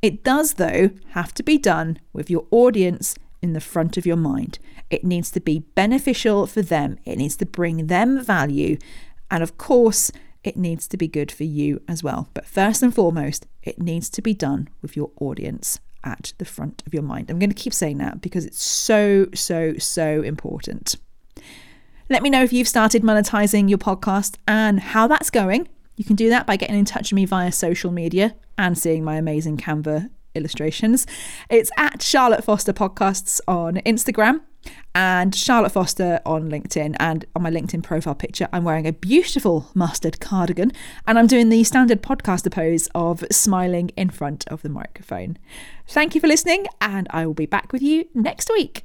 It 0.00 0.22
does 0.22 0.54
though 0.54 0.90
have 1.10 1.34
to 1.34 1.42
be 1.42 1.58
done 1.58 1.98
with 2.12 2.30
your 2.30 2.46
audience 2.50 3.16
in 3.42 3.52
the 3.52 3.60
front 3.60 3.96
of 3.96 4.06
your 4.06 4.16
mind. 4.16 4.58
It 4.90 5.04
needs 5.04 5.30
to 5.32 5.40
be 5.40 5.60
beneficial 5.60 6.46
for 6.46 6.62
them. 6.62 6.98
It 7.04 7.16
needs 7.18 7.36
to 7.36 7.46
bring 7.46 7.86
them 7.86 8.22
value. 8.22 8.78
And 9.30 9.42
of 9.42 9.58
course 9.58 10.10
it 10.44 10.56
needs 10.56 10.86
to 10.88 10.96
be 10.96 11.08
good 11.08 11.32
for 11.32 11.44
you 11.44 11.82
as 11.88 12.02
well. 12.02 12.28
But 12.32 12.46
first 12.46 12.82
and 12.82 12.94
foremost 12.94 13.46
it 13.62 13.80
needs 13.80 14.08
to 14.10 14.22
be 14.22 14.34
done 14.34 14.68
with 14.80 14.96
your 14.96 15.10
audience 15.20 15.80
at 16.04 16.32
the 16.38 16.44
front 16.44 16.82
of 16.86 16.94
your 16.94 17.02
mind. 17.02 17.30
I'm 17.30 17.38
going 17.38 17.50
to 17.50 17.56
keep 17.56 17.74
saying 17.74 17.98
that 17.98 18.20
because 18.20 18.44
it's 18.44 18.62
so, 18.62 19.26
so, 19.34 19.74
so 19.78 20.22
important. 20.22 20.96
Let 22.10 22.22
me 22.22 22.30
know 22.30 22.42
if 22.42 22.52
you've 22.52 22.68
started 22.68 23.02
monetizing 23.02 23.68
your 23.68 23.78
podcast 23.78 24.36
and 24.46 24.80
how 24.80 25.06
that's 25.06 25.30
going. 25.30 25.68
You 25.96 26.04
can 26.04 26.16
do 26.16 26.30
that 26.30 26.46
by 26.46 26.56
getting 26.56 26.78
in 26.78 26.84
touch 26.84 27.10
with 27.10 27.16
me 27.16 27.24
via 27.26 27.52
social 27.52 27.90
media 27.90 28.34
and 28.56 28.78
seeing 28.78 29.04
my 29.04 29.16
amazing 29.16 29.56
Canva 29.58 30.08
illustrations. 30.34 31.06
It's 31.50 31.70
at 31.76 32.00
Charlotte 32.00 32.44
Foster 32.44 32.72
Podcasts 32.72 33.40
on 33.46 33.74
Instagram 33.86 34.40
and 34.94 35.34
Charlotte 35.34 35.72
Foster 35.72 36.20
on 36.26 36.50
LinkedIn. 36.50 36.96
And 36.98 37.24
on 37.36 37.42
my 37.42 37.50
LinkedIn 37.50 37.82
profile 37.82 38.14
picture, 38.14 38.48
I'm 38.52 38.64
wearing 38.64 38.86
a 38.86 38.92
beautiful 38.92 39.70
mustard 39.74 40.20
cardigan 40.20 40.72
and 41.06 41.18
I'm 41.18 41.26
doing 41.26 41.48
the 41.48 41.64
standard 41.64 42.02
podcaster 42.02 42.50
pose 42.50 42.88
of 42.94 43.24
smiling 43.30 43.90
in 43.90 44.10
front 44.10 44.46
of 44.48 44.62
the 44.62 44.68
microphone. 44.68 45.38
Thank 45.86 46.14
you 46.14 46.20
for 46.20 46.26
listening, 46.26 46.66
and 46.80 47.06
I 47.10 47.26
will 47.26 47.34
be 47.34 47.46
back 47.46 47.72
with 47.72 47.82
you 47.82 48.06
next 48.14 48.50
week. 48.50 48.84